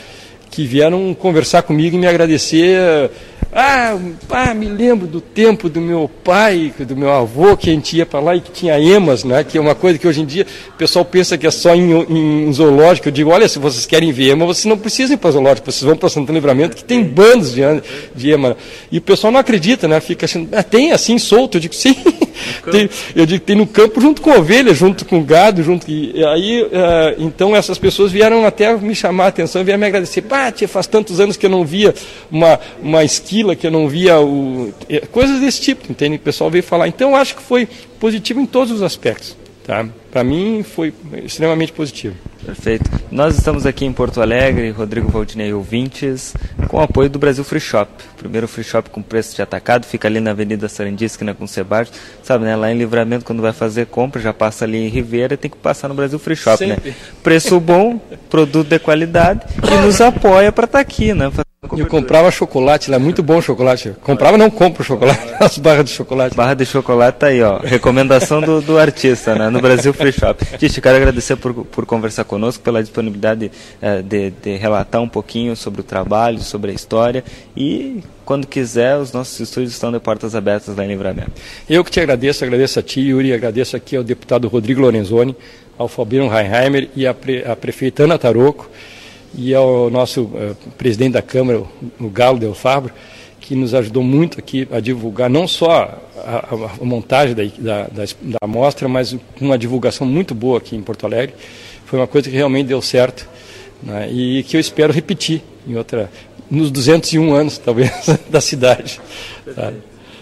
[0.48, 3.10] que vieram conversar comigo e me agradecer
[3.52, 3.98] ah,
[4.30, 8.06] ah, me lembro do tempo do meu pai, do meu avô, que a gente ia
[8.06, 9.42] para lá e que tinha emas, né?
[9.42, 12.46] que é uma coisa que hoje em dia o pessoal pensa que é só em,
[12.46, 13.08] em zoológico.
[13.08, 15.82] Eu digo, olha, se vocês querem ver ema, vocês não precisam ir para zoológico, vocês
[15.82, 17.62] vão para Santo Livramento, que tem bandos de,
[18.14, 18.56] de ema.
[18.90, 19.98] E o pessoal não acredita, né?
[20.00, 21.56] fica achando, ah, tem assim solto?
[21.56, 21.96] Eu digo, sim.
[22.70, 25.90] Tem, eu digo, tem no campo junto com ovelha, junto com gado, junto.
[25.90, 26.68] E aí, uh,
[27.18, 30.22] então essas pessoas vieram até me chamar a atenção, vieram me agradecer.
[30.22, 31.94] Pá, tia, faz tantos anos que eu não via
[32.30, 36.16] uma, uma esquina que eu não via o é, coisas desse tipo, entende?
[36.16, 36.88] O pessoal veio falar.
[36.88, 37.68] Então eu acho que foi
[37.98, 39.36] positivo em todos os aspectos,
[39.66, 39.86] tá?
[40.10, 40.92] Para mim foi
[41.24, 42.16] extremamente positivo.
[42.44, 42.90] Perfeito.
[43.10, 46.34] Nós estamos aqui em Porto Alegre, Rodrigo Valdinei ouvintes,
[46.68, 47.90] com o apoio do Brasil Free Shop.
[48.16, 51.86] Primeiro free shop com preço de atacado, fica ali na Avenida Sarandística, com Sebar.
[52.22, 52.56] Sabe, né?
[52.56, 55.88] Lá em Livramento, quando vai fazer compra, já passa ali em Ribeira, tem que passar
[55.88, 56.74] no Brasil Free Shop, né?
[56.74, 56.90] Sempre.
[56.90, 56.96] né?
[57.22, 61.30] Preço bom, produto de qualidade e nos apoia para estar tá aqui, né?
[61.76, 63.94] Eu comprava chocolate lá, muito bom chocolate.
[64.02, 66.34] Comprava, não compro chocolate, as barras de chocolate.
[66.34, 67.58] Barra de chocolate tá aí, ó.
[67.58, 69.50] Recomendação do, do artista, né?
[69.50, 70.44] No Brasil Shop.
[70.58, 75.54] Titi, quero agradecer por, por conversar conosco, pela disponibilidade eh, de, de relatar um pouquinho
[75.54, 77.22] sobre o trabalho, sobre a história
[77.56, 81.32] e quando quiser, os nossos estúdios estão de portas abertas lá em Livramento.
[81.68, 85.34] Eu que te agradeço, agradeço a ti, Yuri, agradeço aqui ao deputado Rodrigo Lorenzoni,
[85.76, 88.70] ao Fabiano Reinheimer e à pre, prefeita Ana Taroco
[89.34, 91.62] e ao nosso uh, presidente da Câmara,
[91.98, 92.92] o Galo Del Fabro,
[93.40, 98.38] que nos ajudou muito aqui a divulgar não só a, a, montagem da, da, da,
[98.40, 101.34] amostra, mas uma divulgação muito boa aqui em Porto Alegre.
[101.86, 103.28] Foi uma coisa que realmente deu certo
[103.82, 106.10] né, e que eu espero repetir em outra,
[106.50, 107.90] nos 201 anos, talvez,
[108.28, 109.00] da cidade.
[109.54, 109.72] Tá?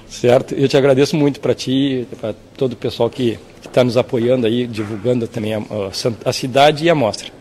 [0.09, 0.55] Certo?
[0.55, 4.66] Eu te agradeço muito para ti, para todo o pessoal que está nos apoiando aí,
[4.66, 7.38] divulgando também a, a, a cidade e a mostra.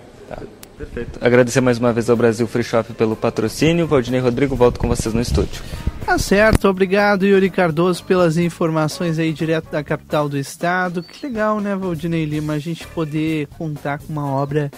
[0.77, 1.19] Perfeito.
[1.19, 3.87] Agradecer mais uma vez ao Brasil Free Shop pelo patrocínio.
[3.87, 5.63] Valdinei Rodrigo, volto com vocês no estúdio.
[6.05, 11.03] Tá certo, obrigado Yuri Cardoso pelas informações aí direto da capital do estado.
[11.03, 14.71] Que legal, né, Valdinei Lima, a gente poder contar com uma obra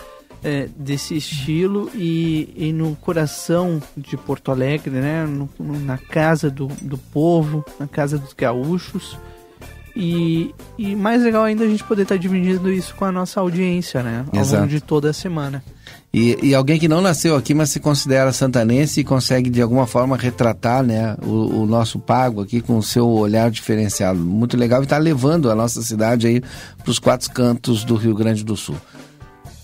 [0.44, 6.50] é, desse estilo e, e, no coração de Porto Alegre, né, no, no, na casa
[6.50, 9.18] do, do povo, na casa dos gaúchos.
[9.96, 13.40] E, e mais legal ainda a gente poder estar tá dividindo isso com a nossa
[13.40, 14.26] audiência, né?
[14.32, 14.62] Ao Exato.
[14.62, 15.64] longo de toda a semana.
[16.12, 19.86] E, e, alguém que não nasceu aqui, mas se considera santanense e consegue de alguma
[19.86, 24.20] forma retratar né, o, o nosso pago aqui com o seu olhar diferenciado.
[24.20, 28.16] Muito legal e está levando a nossa cidade aí para os quatro cantos do Rio
[28.16, 28.76] Grande do Sul.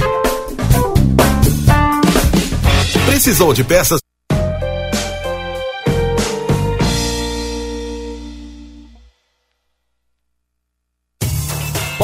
[3.07, 3.98] Precisou de peças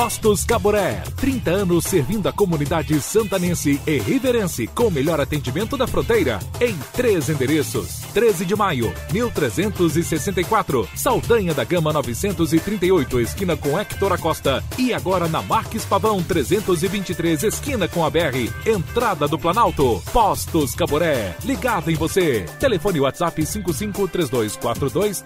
[0.08, 5.86] Postos Caboré, 30 anos servindo a comunidade santanense e riverense com o melhor atendimento da
[5.86, 8.00] fronteira em três endereços.
[8.14, 15.42] 13 de maio, 1364, Saldanha da Gama 938, esquina com Hector Acosta e agora na
[15.42, 20.02] Marques Pavão 323, esquina com a BR, entrada do Planalto.
[20.10, 22.46] Postos Caboré, ligado em você.
[22.58, 25.18] Telefone WhatsApp 553242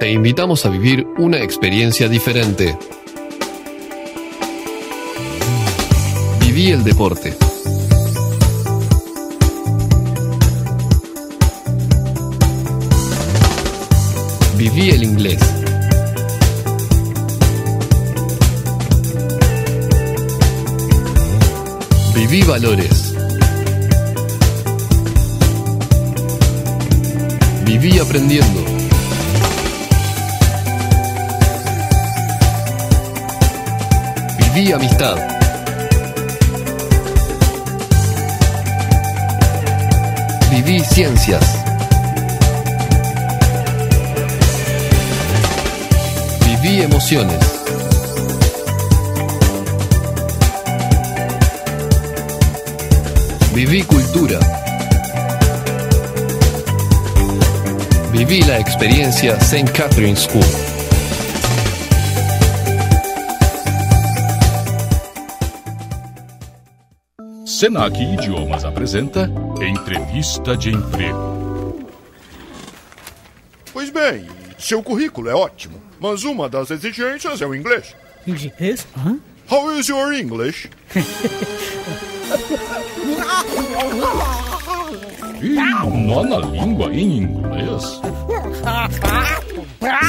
[0.00, 2.74] Te invitamos a vivir una experiencia diferente.
[6.40, 7.36] Viví el deporte.
[14.56, 15.38] Viví el inglés.
[22.14, 23.14] Viví valores.
[27.66, 28.69] Viví aprendiendo.
[34.52, 35.16] Viví amistad.
[40.50, 41.44] Viví ciencias.
[46.44, 47.38] Viví emociones.
[53.54, 54.40] Viví cultura.
[58.12, 59.70] Viví la experiencia St.
[59.70, 60.69] Catherine's School.
[67.60, 69.30] Senac Idiomas apresenta
[69.60, 71.84] Entrevista de Emprego.
[73.70, 77.94] Pois bem, seu currículo é ótimo, mas uma das exigências é o inglês.
[78.26, 78.86] Inglês?
[78.96, 79.18] Hã?
[79.50, 80.70] How is your English?
[85.42, 88.00] Ih, nó na língua em inglês?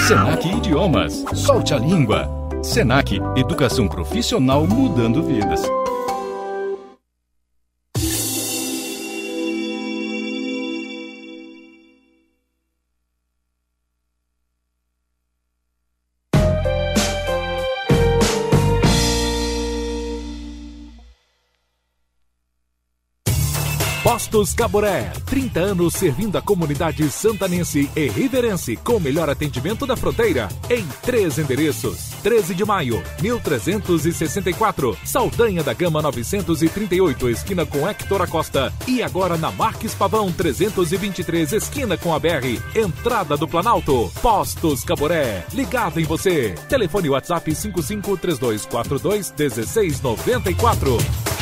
[0.08, 1.26] Senac Idiomas.
[1.34, 2.30] Solte a língua.
[2.64, 5.62] Senac, educação profissional mudando vidas.
[24.32, 29.98] Postos Caboré, 30 anos servindo a comunidade santanense e riverense com o melhor atendimento da
[29.98, 32.12] fronteira em três endereços.
[32.24, 39.52] 13 de maio, 1364, Saldanha da Gama 938, esquina com Hector Acosta e agora na
[39.52, 44.10] Marques Pavão 323, esquina com a BR, entrada do Planalto.
[44.22, 46.56] Postos Caboré, ligado em você.
[46.70, 51.41] Telefone WhatsApp 553242 1694.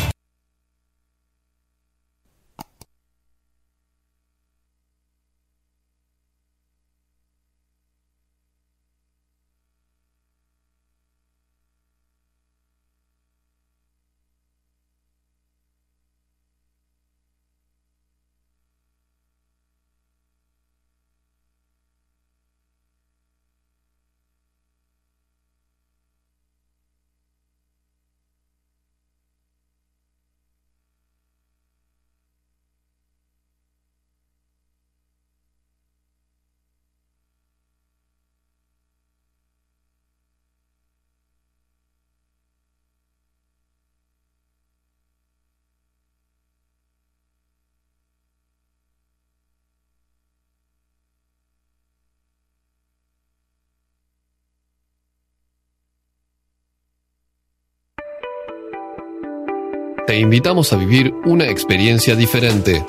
[60.09, 62.83] te invitamos a vivir una experiencia diferente.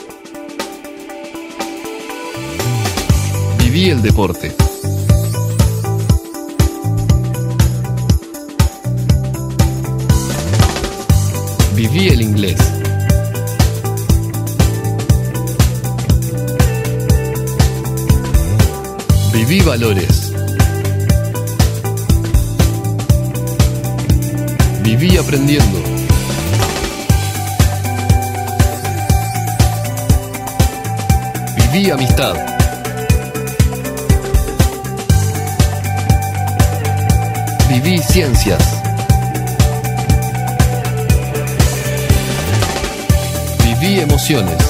[3.59, 4.51] Viví el deporte.
[11.75, 12.57] Viví el inglés.
[19.35, 20.33] Viví valores.
[24.83, 25.90] Viví aprendiendo.
[31.73, 32.37] Viví amistad.
[37.69, 38.63] Viví ciencias.
[43.63, 44.70] Viví emociones.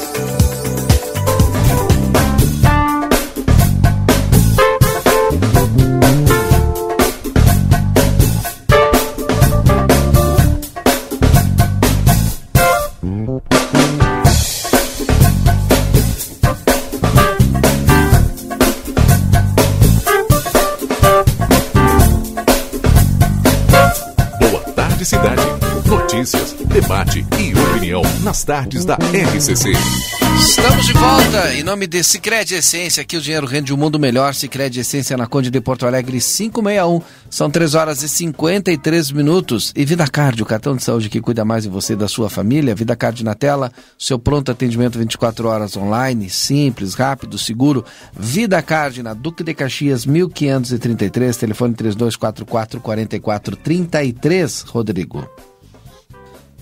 [28.51, 29.71] Tardes da RCC.
[30.41, 33.03] Estamos de volta em nome de Cicred Essência.
[33.03, 34.35] Aqui o dinheiro rende um mundo melhor.
[34.35, 37.01] Cicred Essência na Conde de Porto Alegre 561.
[37.31, 39.73] São 3 horas e 53 minutos.
[39.77, 42.29] E Vida Card, o cartão de saúde que cuida mais de você e da sua
[42.29, 42.75] família.
[42.75, 43.71] Vida Card na tela.
[43.97, 46.29] Seu pronto atendimento 24 horas online.
[46.29, 47.85] Simples, rápido, seguro.
[48.19, 51.37] Vida Card na Duque de Caxias 1533.
[51.37, 54.63] Telefone 3244 4433.
[54.63, 55.50] Rodrigo.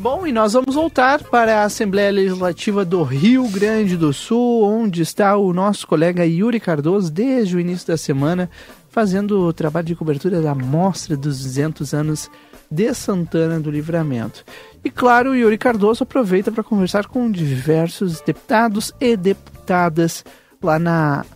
[0.00, 5.02] Bom, e nós vamos voltar para a Assembleia Legislativa do Rio Grande do Sul, onde
[5.02, 8.48] está o nosso colega Yuri Cardoso desde o início da semana,
[8.90, 12.30] fazendo o trabalho de cobertura da Mostra dos 200 anos
[12.70, 14.44] de Santana do Livramento.
[14.84, 20.24] E claro, Yuri Cardoso aproveita para conversar com diversos deputados e deputadas
[20.62, 21.26] lá na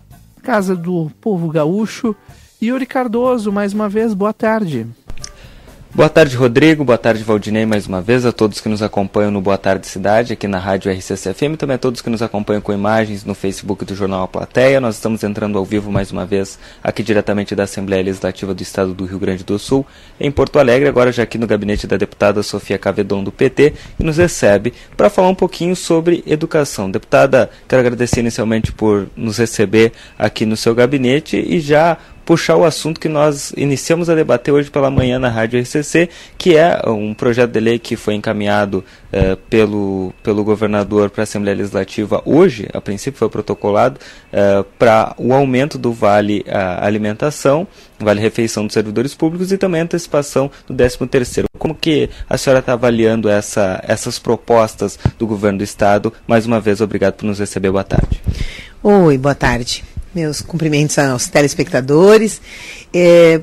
[0.40, 2.14] Casa do Povo Gaúcho.
[2.62, 4.86] Yuri Cardoso, mais uma vez, boa tarde.
[5.94, 6.84] Boa tarde, Rodrigo.
[6.84, 8.24] Boa tarde, Valdinei, mais uma vez.
[8.24, 11.54] A todos que nos acompanham no Boa Tarde Cidade, aqui na Rádio RCCFM.
[11.58, 14.80] Também a todos que nos acompanham com imagens no Facebook do Jornal A Plateia.
[14.80, 18.94] Nós estamos entrando ao vivo mais uma vez aqui diretamente da Assembleia Legislativa do Estado
[18.94, 19.86] do Rio Grande do Sul,
[20.18, 24.02] em Porto Alegre, agora já aqui no gabinete da deputada Sofia Cavedon do PT, que
[24.02, 26.90] nos recebe para falar um pouquinho sobre educação.
[26.90, 32.64] Deputada, quero agradecer inicialmente por nos receber aqui no seu gabinete e já puxar o
[32.64, 36.08] assunto que nós iniciamos a debater hoje pela manhã na Rádio RCC,
[36.38, 41.24] que é um projeto de lei que foi encaminhado eh, pelo, pelo governador para a
[41.24, 43.98] Assembleia Legislativa hoje, a princípio foi protocolado,
[44.32, 47.66] eh, para o aumento do vale a alimentação,
[47.98, 51.44] vale refeição dos servidores públicos e também antecipação do 13º.
[51.58, 56.12] Como que a senhora está avaliando essa, essas propostas do governo do Estado?
[56.26, 57.70] Mais uma vez, obrigado por nos receber.
[57.70, 58.20] Boa tarde.
[58.82, 59.84] Oi, boa tarde.
[60.14, 62.40] Meus cumprimentos aos telespectadores.
[62.92, 63.40] É,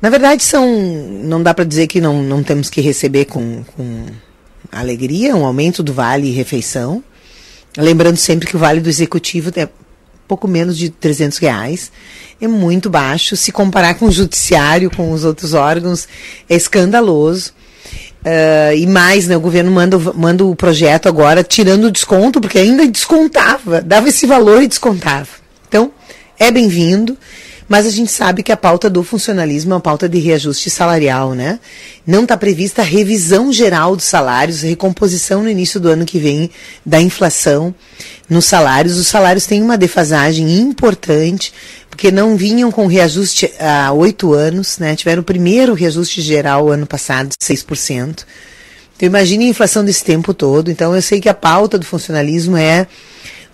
[0.00, 0.66] na verdade, são.
[1.24, 4.06] Não dá para dizer que não, não temos que receber com, com
[4.70, 7.02] alegria um aumento do vale refeição.
[7.76, 9.68] Lembrando sempre que o vale do executivo é
[10.26, 11.90] pouco menos de 300 reais.
[12.40, 13.36] É muito baixo.
[13.36, 16.06] Se comparar com o judiciário, com os outros órgãos,
[16.48, 17.52] é escandaloso.
[18.20, 22.58] Uh, e mais, né, o governo manda, manda o projeto agora tirando o desconto, porque
[22.58, 25.28] ainda descontava, dava esse valor e descontava.
[25.68, 25.92] Então,
[26.38, 27.16] é bem-vindo,
[27.68, 31.34] mas a gente sabe que a pauta do funcionalismo é uma pauta de reajuste salarial,
[31.34, 31.60] né?
[32.06, 36.50] Não está prevista revisão geral dos salários, recomposição no início do ano que vem
[36.86, 37.74] da inflação
[38.30, 38.96] nos salários.
[38.96, 41.52] Os salários têm uma defasagem importante,
[41.90, 44.96] porque não vinham com reajuste há oito anos, né?
[44.96, 48.24] Tiveram o primeiro reajuste geral ano passado, de 6%.
[48.96, 50.70] Então, imagine a inflação desse tempo todo.
[50.70, 52.86] Então, eu sei que a pauta do funcionalismo é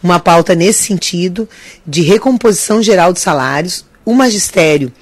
[0.05, 1.49] uma pauta nesse sentido,
[1.87, 4.93] de recomposição geral de salários, o magistério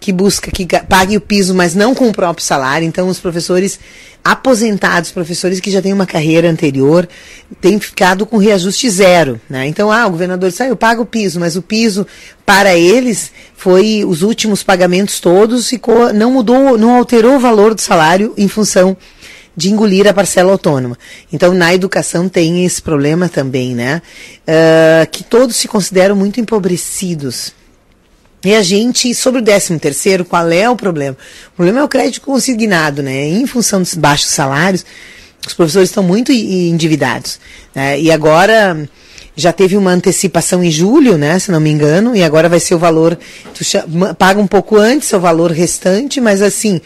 [0.00, 2.86] que busca que pague o piso, mas não com o próprio salário.
[2.86, 3.78] Então, os professores
[4.24, 7.08] aposentados, professores que já têm uma carreira anterior,
[7.60, 9.40] têm ficado com reajuste zero.
[9.48, 9.66] Né?
[9.66, 12.06] Então, ah, o governador disse, ah, eu pago o piso, mas o piso
[12.44, 17.80] para eles foi os últimos pagamentos todos, ficou, não mudou, não alterou o valor do
[17.80, 18.96] salário em função
[19.56, 20.98] de engolir a parcela autônoma.
[21.32, 24.02] Então, na educação tem esse problema também, né?
[24.46, 27.54] Uh, que todos se consideram muito empobrecidos.
[28.44, 31.16] E a gente, sobre o 13 terceiro, qual é o problema?
[31.52, 33.28] O problema é o crédito consignado, né?
[33.28, 34.84] Em função dos baixos salários,
[35.46, 37.38] os professores estão muito endividados.
[37.74, 38.00] Né?
[38.00, 38.88] E agora
[39.36, 42.74] já teve uma antecipação em julho, né, se não me engano, e agora vai ser
[42.74, 43.18] o valor,
[43.54, 43.64] tu
[44.18, 46.80] paga um pouco antes o valor restante, mas assim,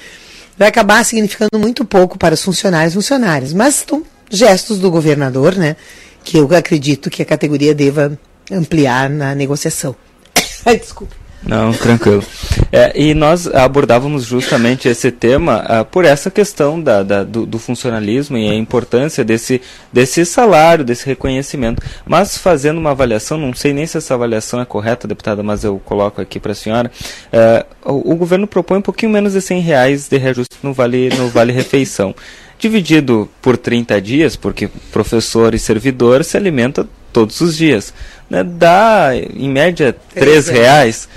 [0.61, 3.55] vai acabar significando muito pouco para os funcionários e funcionárias.
[3.55, 5.75] Mas estão gestos do governador, né?
[6.23, 8.19] Que eu acredito que a categoria deva
[8.53, 9.97] ampliar na negociação.
[10.67, 11.20] Ai, desculpe.
[11.43, 12.23] Não, tranquilo.
[12.71, 17.59] É, e nós abordávamos justamente esse tema uh, por essa questão da, da do, do,
[17.59, 19.61] funcionalismo e a importância desse,
[19.93, 21.83] desse salário, desse reconhecimento.
[22.05, 25.81] Mas fazendo uma avaliação, não sei nem se essa avaliação é correta, deputada, mas eu
[25.85, 26.91] coloco aqui para a senhora.
[27.33, 31.09] Uh, o, o, governo propõe um pouquinho menos de 100 reais de reajuste no Vale,
[31.17, 32.15] no vale Refeição.
[32.59, 37.95] Dividido por 30 dias, porque professor e servidor se alimenta todos os dias.
[38.29, 38.45] Né?
[38.45, 41.09] Dá, em média, 3 reais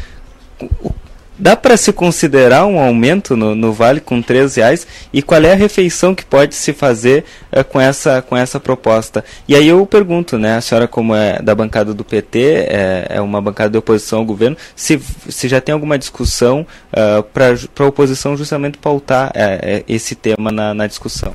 [1.38, 5.52] Dá para se considerar um aumento no, no, vale com três reais e qual é
[5.52, 9.26] a refeição que pode se fazer é, com, essa, com essa proposta?
[9.48, 13.22] E aí eu pergunto, né, a senhora como é da bancada do PT, é, é
[13.22, 17.86] uma bancada de oposição ao governo, se, se já tem alguma discussão uh, eh, para
[17.86, 21.34] a oposição justamente pautar uh, esse tema na, na discussão?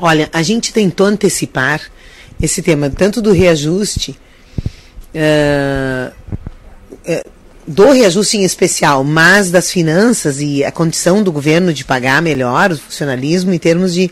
[0.00, 1.80] Olha, a gente tentou antecipar
[2.40, 4.18] esse tema tanto do reajuste
[5.14, 6.12] uh,
[7.66, 12.72] do reajuste em especial, mas das finanças e a condição do governo de pagar melhor
[12.72, 14.10] o funcionalismo em termos de,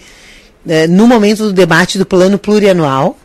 [0.68, 3.18] eh, no momento do debate do plano plurianual,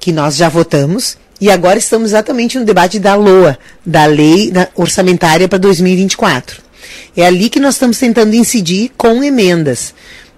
[0.00, 5.48] que nós já votamos, e agora estamos exatamente no debate da LOA, da Lei Orçamentária
[5.48, 6.62] para 2024.
[7.16, 9.92] É ali que nós estamos tentando incidir com emendas.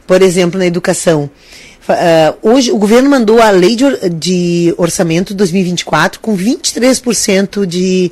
[0.07, 1.31] Por exemplo, na educação.
[1.87, 8.11] Uh, hoje, o governo mandou a Lei de, de Orçamento 2024 com 23% de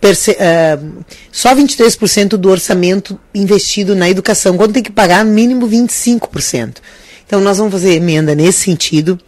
[0.00, 5.68] perce, uh, só 23% do orçamento investido na educação, quando tem que pagar no mínimo
[5.68, 6.76] 25%.
[7.26, 9.20] Então nós vamos fazer emenda nesse sentido.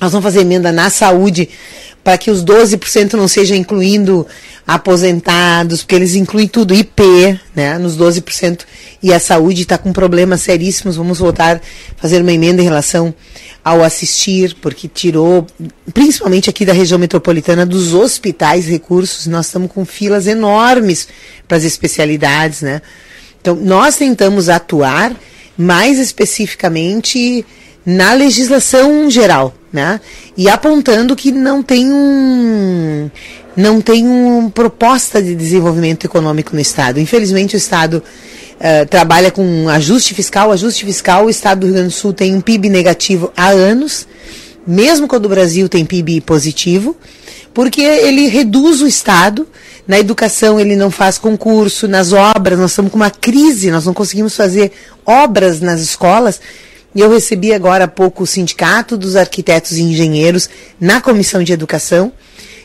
[0.00, 1.48] Nós vamos fazer emenda na saúde
[2.02, 4.26] para que os 12% não seja incluindo
[4.66, 8.60] aposentados, porque eles incluem tudo, IP, né, nos 12%,
[9.02, 10.96] e a saúde está com problemas seríssimos.
[10.96, 11.60] Vamos voltar
[11.96, 13.14] fazer uma emenda em relação
[13.64, 15.46] ao assistir, porque tirou,
[15.94, 19.26] principalmente aqui da região metropolitana, dos hospitais recursos.
[19.26, 21.08] Nós estamos com filas enormes
[21.46, 22.82] para as especialidades, né?
[23.40, 25.14] Então, nós tentamos atuar
[25.56, 27.44] mais especificamente
[27.84, 30.00] na legislação geral, né?
[30.36, 33.10] E apontando que não tem um
[33.54, 36.98] não tem uma proposta de desenvolvimento econômico no estado.
[36.98, 38.02] Infelizmente o estado
[38.56, 42.34] uh, trabalha com ajuste fiscal, ajuste fiscal, o estado do Rio Grande do Sul tem
[42.34, 44.06] um PIB negativo há anos,
[44.66, 46.96] mesmo quando o Brasil tem PIB positivo,
[47.52, 49.46] porque ele reduz o estado.
[49.86, 53.92] Na educação ele não faz concurso, nas obras nós estamos com uma crise, nós não
[53.92, 54.70] conseguimos fazer
[55.04, 56.40] obras nas escolas
[56.94, 60.48] e eu recebi agora há pouco o Sindicato dos Arquitetos e Engenheiros
[60.80, 62.12] na Comissão de Educação,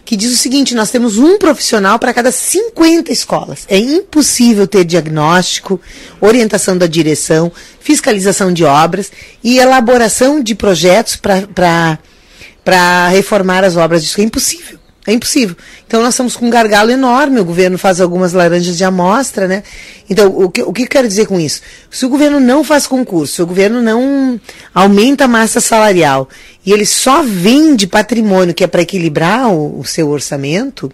[0.03, 3.65] que diz o seguinte: nós temos um profissional para cada 50 escolas.
[3.67, 5.79] É impossível ter diagnóstico,
[6.19, 9.11] orientação da direção, fiscalização de obras
[9.43, 14.03] e elaboração de projetos para reformar as obras.
[14.03, 14.79] Isso é impossível.
[15.07, 15.55] É impossível.
[15.87, 19.63] Então nós estamos com um gargalo enorme, o governo faz algumas laranjas de amostra, né?
[20.09, 21.61] Então, o que, o que eu quero dizer com isso?
[21.89, 24.37] Se o governo não faz concurso, se o governo não
[24.75, 26.27] aumenta a massa salarial
[26.65, 30.91] e ele só vende patrimônio que é para equilibrar o, o seu orçamento,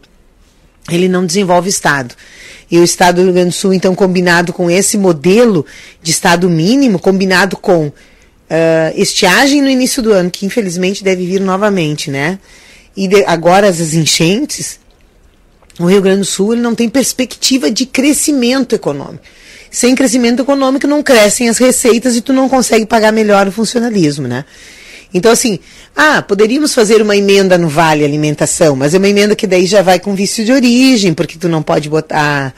[0.91, 2.13] ele não desenvolve Estado.
[2.69, 5.65] E o Estado do Rio Grande do Sul, então, combinado com esse modelo
[6.03, 7.93] de Estado mínimo, combinado com uh,
[8.95, 12.37] estiagem no início do ano, que infelizmente deve vir novamente, né?
[12.95, 14.79] E de, agora as enchentes,
[15.79, 19.23] o Rio Grande do Sul ele não tem perspectiva de crescimento econômico.
[19.71, 24.27] Sem crescimento econômico não crescem as receitas e tu não consegue pagar melhor o funcionalismo,
[24.27, 24.45] né?
[25.11, 25.59] Então, assim,
[25.95, 29.81] ah, poderíamos fazer uma emenda no Vale Alimentação, mas é uma emenda que daí já
[29.81, 32.53] vai com vício de origem, porque tu não pode botar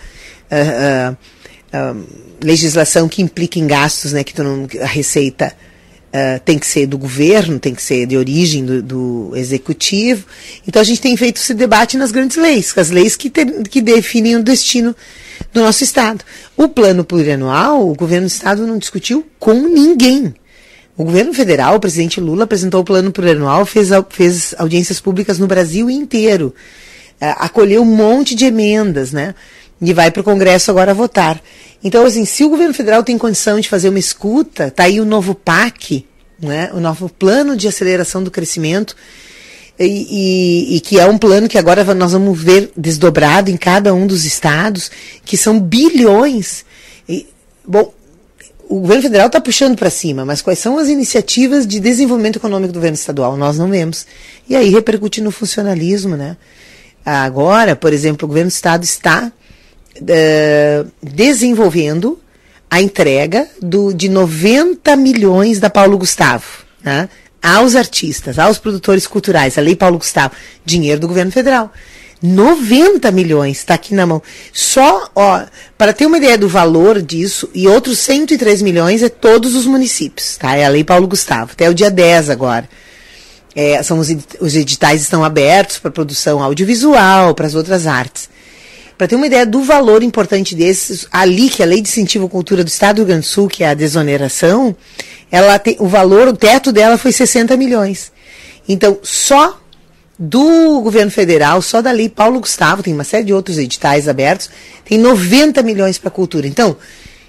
[0.52, 2.06] uh, uh, uh,
[2.42, 5.54] legislação que implique em gastos, né, que tu não, a receita
[6.16, 10.26] Uh, tem que ser do governo, tem que ser de origem do, do, executivo.
[10.66, 13.82] Então a gente tem feito esse debate nas grandes leis, as leis que, ter, que
[13.82, 14.96] definem o destino
[15.52, 16.24] do nosso Estado.
[16.56, 20.34] O plano plurianual, o governo do Estado não discutiu com ninguém.
[20.96, 25.48] O governo federal, o presidente Lula apresentou o plano plurianual, fez, fez audiências públicas no
[25.48, 26.56] Brasil inteiro,
[27.22, 29.36] uh, acolheu um monte de emendas, né?
[29.82, 31.42] E vai para o Congresso agora votar.
[31.84, 35.06] Então, assim, se o governo federal tem condição de fazer uma escuta, tá aí o
[35.06, 36.06] novo PAC,
[36.42, 38.96] né, o novo plano de aceleração do crescimento,
[39.78, 43.94] e, e, e, que é um plano que agora nós vamos ver desdobrado em cada
[43.94, 44.90] um dos estados,
[45.26, 46.64] que são bilhões.
[47.10, 47.28] E,
[47.68, 47.94] bom,
[48.70, 52.72] o governo federal está puxando para cima, mas quais são as iniciativas de desenvolvimento econômico
[52.72, 53.36] do governo estadual?
[53.36, 54.06] Nós não vemos.
[54.50, 56.38] E aí repercute no funcionalismo, né?
[57.06, 59.32] Agora, por exemplo, o governo do estado está
[60.00, 62.20] uh, desenvolvendo
[62.70, 67.10] a entrega do, de 90 milhões da Paulo Gustavo né,
[67.42, 70.34] aos artistas, aos produtores culturais, a Lei Paulo Gustavo,
[70.66, 71.72] dinheiro do governo federal.
[72.22, 74.22] 90 milhões está aqui na mão.
[74.52, 75.44] Só, ó,
[75.78, 80.38] para ter uma ideia do valor disso, e outros 103 milhões é todos os municípios,
[80.38, 80.56] tá?
[80.56, 82.68] É a Lei Paulo Gustavo, até o dia 10 agora.
[83.56, 84.10] É, são os,
[84.40, 88.30] os editais estão abertos para produção audiovisual, para as outras artes.
[88.98, 92.30] Para ter uma ideia do valor importante desses, ali, que a Lei de Incentivo à
[92.30, 94.76] Cultura do Estado do Rio Grande do Sul, que é a desoneração,
[95.30, 98.12] ela tem, o valor, o teto dela foi 60 milhões.
[98.68, 99.60] Então, só
[100.18, 104.50] do governo federal, só da lei Paulo Gustavo, tem uma série de outros editais abertos,
[104.86, 106.48] tem 90 milhões para a cultura.
[106.48, 106.78] Então,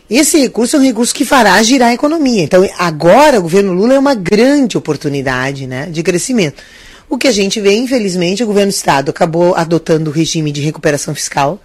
[0.09, 2.44] esse recurso é um recurso que fará girar a economia.
[2.44, 6.62] Então, agora o governo Lula é uma grande oportunidade né, de crescimento.
[7.08, 10.60] O que a gente vê, infelizmente, o governo do Estado acabou adotando o regime de
[10.60, 11.60] recuperação fiscal,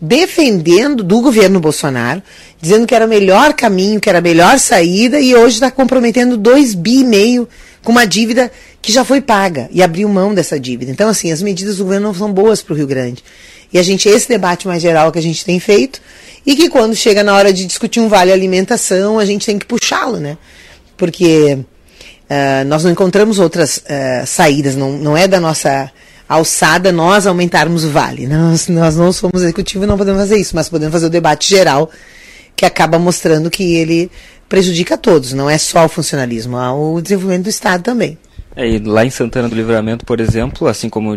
[0.00, 2.22] defendendo do governo Bolsonaro,
[2.60, 6.36] dizendo que era o melhor caminho, que era a melhor saída, e hoje está comprometendo
[6.36, 7.48] 2 bi e meio
[7.82, 8.50] com uma dívida
[8.82, 10.90] que já foi paga e abriu mão dessa dívida.
[10.90, 13.22] Então, assim, as medidas do governo não são boas para o Rio Grande.
[13.72, 16.00] E a gente, esse debate mais geral que a gente tem feito,
[16.44, 19.66] e que quando chega na hora de discutir um vale alimentação, a gente tem que
[19.66, 20.36] puxá-lo, né?
[20.96, 21.58] Porque
[22.30, 25.90] uh, nós não encontramos outras uh, saídas, não, não é da nossa
[26.28, 28.26] alçada nós aumentarmos o vale.
[28.28, 31.48] Nós, nós não somos executivo e não podemos fazer isso, mas podemos fazer o debate
[31.48, 31.90] geral
[32.56, 34.10] que acaba mostrando que ele
[34.48, 38.16] prejudica a todos, não é só o funcionalismo, há o desenvolvimento do Estado também.
[38.56, 41.16] É, e lá em Santana do Livramento, por exemplo, assim como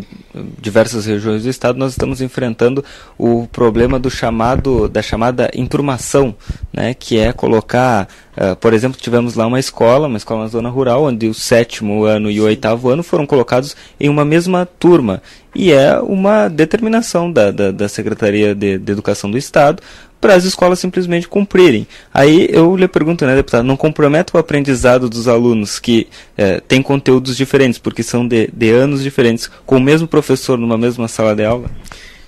[0.59, 2.83] diversas regiões do estado, nós estamos enfrentando
[3.17, 6.35] o problema do chamado da chamada enturmação,
[6.73, 10.69] né, que é colocar, uh, por exemplo, tivemos lá uma escola, uma escola na zona
[10.69, 15.21] rural, onde o sétimo ano e o oitavo ano foram colocados em uma mesma turma.
[15.53, 19.81] E é uma determinação da, da, da Secretaria de, de Educação do Estado
[20.19, 21.87] para as escolas simplesmente cumprirem.
[22.13, 26.07] Aí eu lhe pergunto, né, deputado, não compromete o aprendizado dos alunos que
[26.37, 30.77] é, têm conteúdos diferentes, porque são de, de anos diferentes, com o mesmo professor numa
[30.77, 31.69] mesma sala de aula?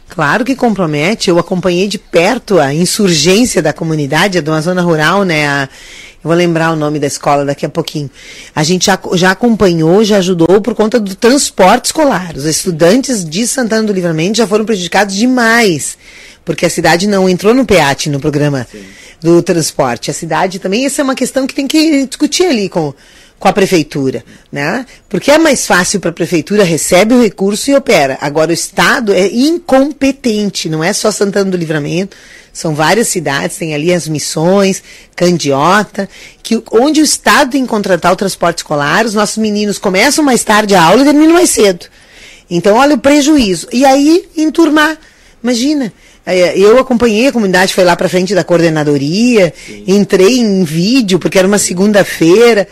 [0.10, 1.30] Claro que compromete.
[1.30, 5.48] Eu acompanhei de perto a insurgência da comunidade, de uma zona rural, né?
[5.48, 5.70] A,
[6.22, 8.10] eu vou lembrar o nome da escola daqui a pouquinho.
[8.54, 12.34] A gente já, já acompanhou, já ajudou por conta do transporte escolar.
[12.36, 15.98] Os estudantes de Santana do Livramento já foram prejudicados demais
[16.50, 18.82] porque a cidade não entrou no PEAT, no programa Sim.
[19.22, 20.10] do transporte.
[20.10, 22.92] A cidade também, essa é uma questão que tem que discutir ali com,
[23.40, 24.86] com a prefeitura, né?
[25.08, 28.18] Porque é mais fácil para a prefeitura, recebe o recurso e opera.
[28.20, 32.18] Agora, o Estado é incompetente, não é só Santana do Livramento,
[32.52, 34.84] são várias cidades, tem ali as missões,
[35.16, 36.10] Candiota,
[36.44, 40.44] que, onde o Estado tem que contratar o transporte escolar, os nossos meninos começam mais
[40.44, 41.86] tarde a aula e terminam mais cedo.
[42.50, 43.68] Então, olha o prejuízo.
[43.72, 44.98] E aí, enturmar.
[45.42, 45.94] Imagina,
[46.26, 49.84] é, eu acompanhei a comunidade, foi lá para frente da coordenadoria, Sim.
[49.88, 52.68] entrei em vídeo, porque era uma segunda-feira,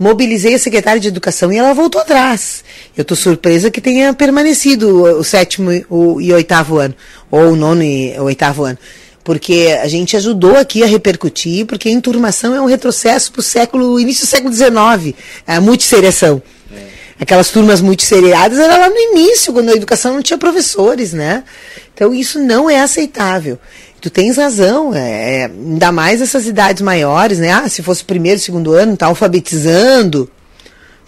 [0.00, 2.64] mobilizei a secretária de educação e ela voltou atrás.
[2.96, 6.94] Eu estou surpresa que tenha permanecido o, sétimo o, e oitavo ano,
[7.30, 8.78] ou o nono e o oitavo ano.
[9.22, 13.42] Porque a gente ajudou aqui a repercutir, porque a enturmação é um retrocesso para o
[13.42, 15.14] século, início do século XIX,
[15.46, 16.42] a multisseriação.
[16.74, 16.78] É.
[17.20, 21.44] Aquelas turmas multisseriadas era lá no início, quando a educação não tinha professores, né?
[21.92, 23.58] Então isso não é aceitável.
[24.00, 27.52] Tu tens razão, é, é, ainda mais essas idades maiores, né?
[27.52, 30.30] Ah, se fosse o primeiro, segundo ano, tá alfabetizando.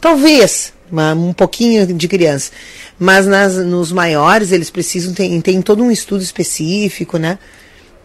[0.00, 2.50] Talvez, uma, um pouquinho de criança.
[2.98, 7.38] Mas nas, nos maiores, eles precisam, tem, tem todo um estudo específico, né?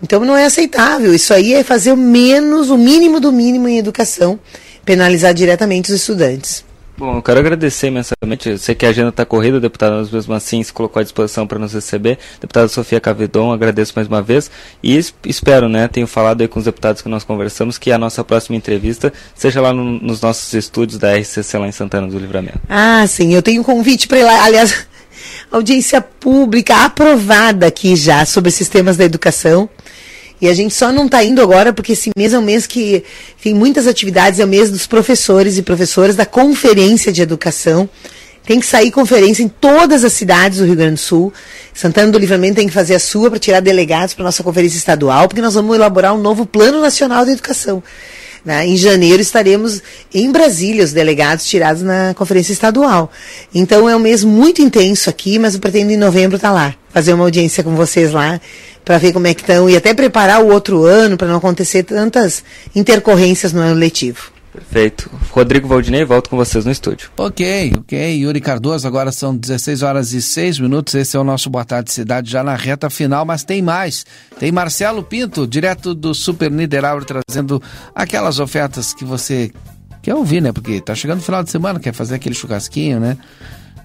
[0.02, 1.14] Então não é aceitável.
[1.14, 4.40] Isso aí é fazer o menos, o mínimo do mínimo em educação,
[4.86, 6.64] penalizar diretamente os estudantes.
[6.98, 8.50] Bom, eu quero agradecer imensamente.
[8.50, 11.46] Eu sei que a agenda está corrida, deputada, mas mesmo assim se colocou à disposição
[11.46, 12.18] para nos receber.
[12.42, 14.50] Deputada Sofia Cavedon, agradeço mais uma vez
[14.82, 18.24] e espero, né, tenho falado aí com os deputados que nós conversamos, que a nossa
[18.24, 22.60] próxima entrevista seja lá no, nos nossos estúdios da RCC lá em Santana do Livramento.
[22.68, 24.44] Ah, sim, eu tenho um convite para ir lá.
[24.44, 24.88] Aliás,
[25.52, 29.70] audiência pública aprovada aqui já sobre sistemas da educação.
[30.40, 33.04] E a gente só não está indo agora porque esse mês é um mês que
[33.42, 37.90] tem muitas atividades, é o mês dos professores e professoras da Conferência de Educação.
[38.46, 41.34] Tem que sair conferência em todas as cidades do Rio Grande do Sul.
[41.74, 45.28] Santana do Livramento tem que fazer a sua para tirar delegados para nossa conferência estadual,
[45.28, 47.84] porque nós vamos elaborar um novo Plano Nacional de Educação.
[48.48, 48.66] Né?
[48.66, 49.84] Em janeiro estaremos
[50.14, 53.12] em Brasília, os delegados tirados na conferência estadual.
[53.54, 56.76] Então é um mês muito intenso aqui, mas eu pretendo em novembro estar tá lá,
[56.90, 58.40] fazer uma audiência com vocês lá,
[58.86, 61.84] para ver como é que estão e até preparar o outro ano para não acontecer
[61.84, 62.42] tantas
[62.74, 64.37] intercorrências no ano letivo.
[64.58, 65.10] Perfeito.
[65.30, 67.12] Rodrigo Valdinei, volto com vocês no estúdio.
[67.16, 68.18] Ok, ok.
[68.18, 70.96] Yuri Cardoso, agora são 16 horas e 6 minutos.
[70.96, 74.04] Esse é o nosso Boa Tarde Cidade, já na reta final, mas tem mais.
[74.40, 77.62] Tem Marcelo Pinto, direto do Super Niederauer, trazendo
[77.94, 79.52] aquelas ofertas que você
[80.02, 80.52] quer ouvir, né?
[80.52, 83.16] Porque tá chegando o final de semana, quer fazer aquele churrasquinho, né?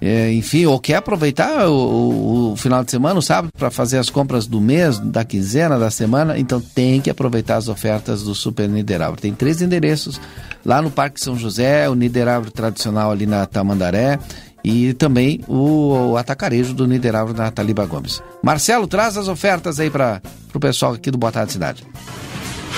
[0.03, 3.97] é, enfim, ou quer aproveitar o, o, o final de semana, o sábado, para fazer
[3.97, 8.35] as compras do mês, da quinzena, da semana, então tem que aproveitar as ofertas do
[8.35, 9.17] Super Niederauer.
[9.17, 10.19] Tem três endereços,
[10.65, 14.19] lá no Parque São José, o Niederauer tradicional ali na Tamandaré
[14.63, 18.21] e também o, o atacarejo do Niederauer na Taliba Gomes.
[18.41, 20.21] Marcelo, traz as ofertas aí para
[20.53, 21.83] o pessoal aqui do Boa Tarde Cidade.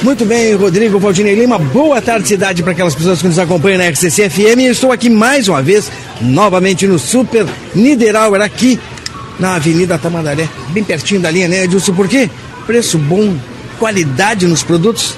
[0.01, 1.57] Muito bem, Rodrigo Valdinei Lima.
[1.57, 4.59] Boa tarde, cidade, para aquelas pessoas que nos acompanham na RCC FM.
[4.69, 5.89] estou aqui mais uma vez,
[6.19, 8.79] novamente no Super Niederauer, aqui
[9.39, 11.93] na Avenida Tamandaré, bem pertinho da linha, né, Edilson?
[11.93, 12.29] Por quê?
[12.65, 13.35] Preço bom,
[13.79, 15.17] qualidade nos produtos.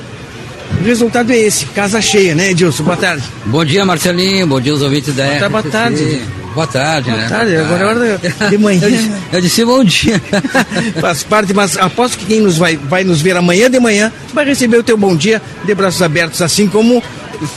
[0.79, 2.83] O resultado é esse, casa cheia, né, Edilson?
[2.83, 3.23] Boa tarde.
[3.45, 4.45] Bom dia, Marcelinho.
[4.47, 5.49] Bom dia, os ouvintes da RCC.
[5.49, 6.21] Boa tarde.
[6.53, 7.29] Boa tarde, Boa né?
[7.29, 8.79] tarde, agora é hora de manhã.
[8.83, 10.19] eu, disse, eu disse bom dia.
[10.99, 14.43] Faz parte, mas aposto que quem nos vai, vai nos ver amanhã de manhã vai
[14.43, 17.03] receber o teu bom dia de braços abertos, assim como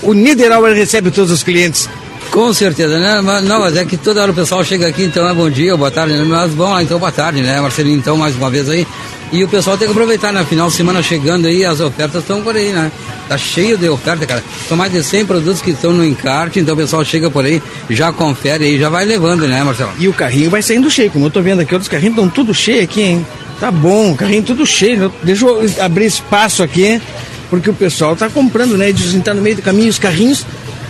[0.02, 1.88] o Niederauer recebe todos os clientes.
[2.30, 3.20] Com certeza, né?
[3.20, 5.76] Mas, não, mas é que toda hora o pessoal chega aqui, então é bom dia,
[5.76, 6.24] boa tarde, né?
[6.24, 7.98] mas bom, então boa tarde, né, Marcelinho?
[7.98, 8.86] Então, mais uma vez aí.
[9.32, 10.44] E o pessoal tem que aproveitar, né?
[10.44, 12.90] Final de semana chegando aí, as ofertas estão por aí, né?
[13.28, 14.42] Tá cheio de oferta, cara.
[14.68, 17.60] São mais de 100 produtos que estão no encarte, então o pessoal chega por aí,
[17.88, 19.92] já confere aí, já vai levando, né, Marcelo?
[19.98, 22.54] E o carrinho vai saindo cheio, como eu tô vendo aqui, outros carrinhos estão tudo
[22.54, 23.26] cheio aqui, hein?
[23.58, 25.12] Tá bom, carrinho tudo cheio.
[25.22, 27.00] Deixa eu abrir espaço aqui,
[27.48, 28.92] porque o pessoal tá comprando, né?
[28.92, 30.46] De tá no meio do caminho, os carrinhos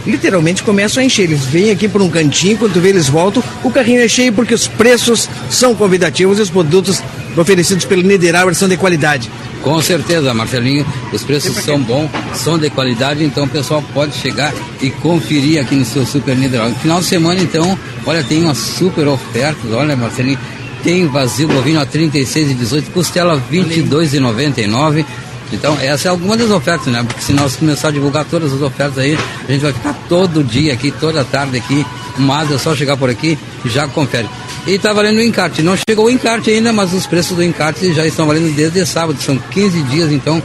[0.06, 1.24] literalmente começam a encher.
[1.24, 4.54] Eles vêm aqui por um cantinho, quando vê eles voltam, o carrinho é cheio porque
[4.54, 7.02] os preços são convidativos e os produtos
[7.36, 9.30] oferecidos pelo Niederauer são de qualidade.
[9.62, 14.54] Com certeza, Marcelinho, os preços são bons, são de qualidade, então o pessoal pode chegar
[14.80, 16.70] e conferir aqui no seu Super Niederauer.
[16.70, 20.38] No final de semana, então, olha, tem umas super ofertas, olha, Marcelinho,
[20.82, 25.04] tem vazio bovino a 36,18, costela 22,99.
[25.52, 27.02] Então, essa é alguma das ofertas, né?
[27.02, 29.18] Porque se nós começar a divulgar todas as ofertas aí,
[29.48, 31.84] a gente vai ficar todo dia aqui, toda tarde aqui,
[32.18, 34.28] mas é só chegar por aqui e já confere.
[34.66, 35.62] E está valendo o encarte.
[35.62, 39.20] Não chegou o encarte ainda, mas os preços do encarte já estão valendo desde sábado.
[39.20, 40.42] São 15 dias, então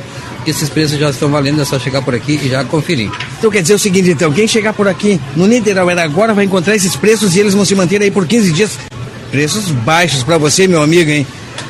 [0.47, 3.09] esses preços já estão valendo, é só chegar por aqui e já conferir.
[3.37, 6.75] Então quer dizer o seguinte, então, quem chegar por aqui no Niederauer agora vai encontrar
[6.75, 8.77] esses preços e eles vão se manter aí por 15 dias.
[9.31, 11.25] Preços baixos para você, meu amigo, hein?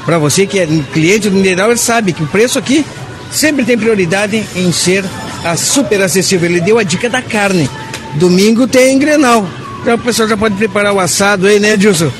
[0.05, 2.85] Para você que é cliente do Niederauer sabe que o preço aqui
[3.31, 5.03] sempre tem prioridade em ser
[5.43, 6.49] a super acessível.
[6.49, 7.69] Ele deu a dica da carne.
[8.15, 9.47] Domingo tem Grenal.
[9.81, 12.11] Então o pessoal já pode preparar o assado aí, né, Edilson?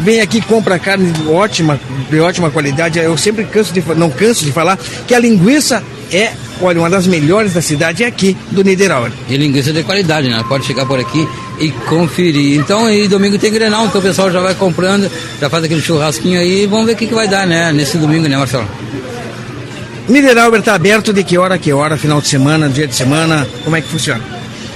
[0.00, 2.98] Vem aqui compra carne ótima, de ótima qualidade.
[2.98, 5.82] Eu sempre canso de, não canso de falar que a linguiça
[6.12, 9.12] é, olha, uma das melhores da cidade é aqui do Niederauer.
[9.28, 10.42] E linguiça de qualidade, né?
[10.48, 11.26] Pode chegar por aqui
[11.58, 12.58] e conferir.
[12.58, 15.10] Então, aí domingo tem Grenal, então o pessoal já vai comprando,
[15.40, 17.72] já faz aquele churrasquinho aí e vamos ver o que, que vai dar, né?
[17.72, 18.68] Nesse domingo, né, Marcelo?
[20.08, 23.46] Niederauer está aberto de que hora a que hora, final de semana, dia de semana,
[23.62, 24.22] como é que funciona?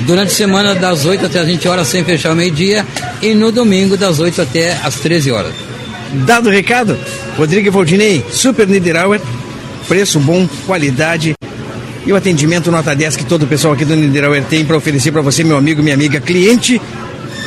[0.00, 2.84] Durante a semana, das 8 até as 20 horas, sem fechar o meio-dia,
[3.22, 5.52] e no domingo, das 8 até as 13 horas.
[6.26, 6.98] Dado o recado,
[7.38, 9.20] Rodrigo Valdinei, Super Niederauer,
[9.88, 11.34] preço bom, qualidade
[12.04, 15.12] e o atendimento nota 10 que todo o pessoal aqui do Niederauer tem para oferecer
[15.12, 16.80] para você, meu amigo, minha amiga, cliente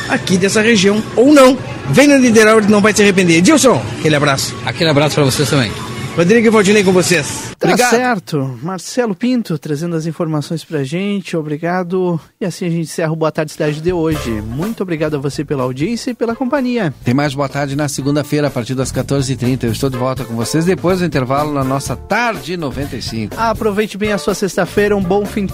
[0.08, 1.58] aqui dessa região ou não.
[1.90, 3.40] Vem no Niederauer, não vai se arrepender.
[3.42, 4.54] Dilson, aquele abraço.
[4.64, 5.70] Aquele abraço para vocês também.
[6.16, 7.54] Rodrigo e Valdinei com vocês.
[7.58, 7.90] Tá Obrigado.
[7.90, 8.58] certo.
[8.62, 11.36] Marcelo Pinto trazendo as informações pra gente.
[11.36, 12.18] Obrigado.
[12.40, 14.30] E assim a gente encerra o Boa Tarde Cidade de hoje.
[14.30, 16.94] Muito obrigado a você pela audiência e pela companhia.
[17.04, 19.64] Tem mais Boa Tarde na segunda-feira, a partir das 14h30.
[19.64, 23.38] Eu estou de volta com vocês depois do intervalo na nossa Tarde 95.
[23.38, 24.96] Aproveite bem a sua sexta-feira.
[24.96, 25.46] Um bom fim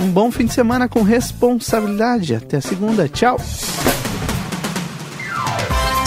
[0.00, 2.34] um bom fim de semana com responsabilidade.
[2.34, 3.08] Até a segunda.
[3.08, 3.38] Tchau.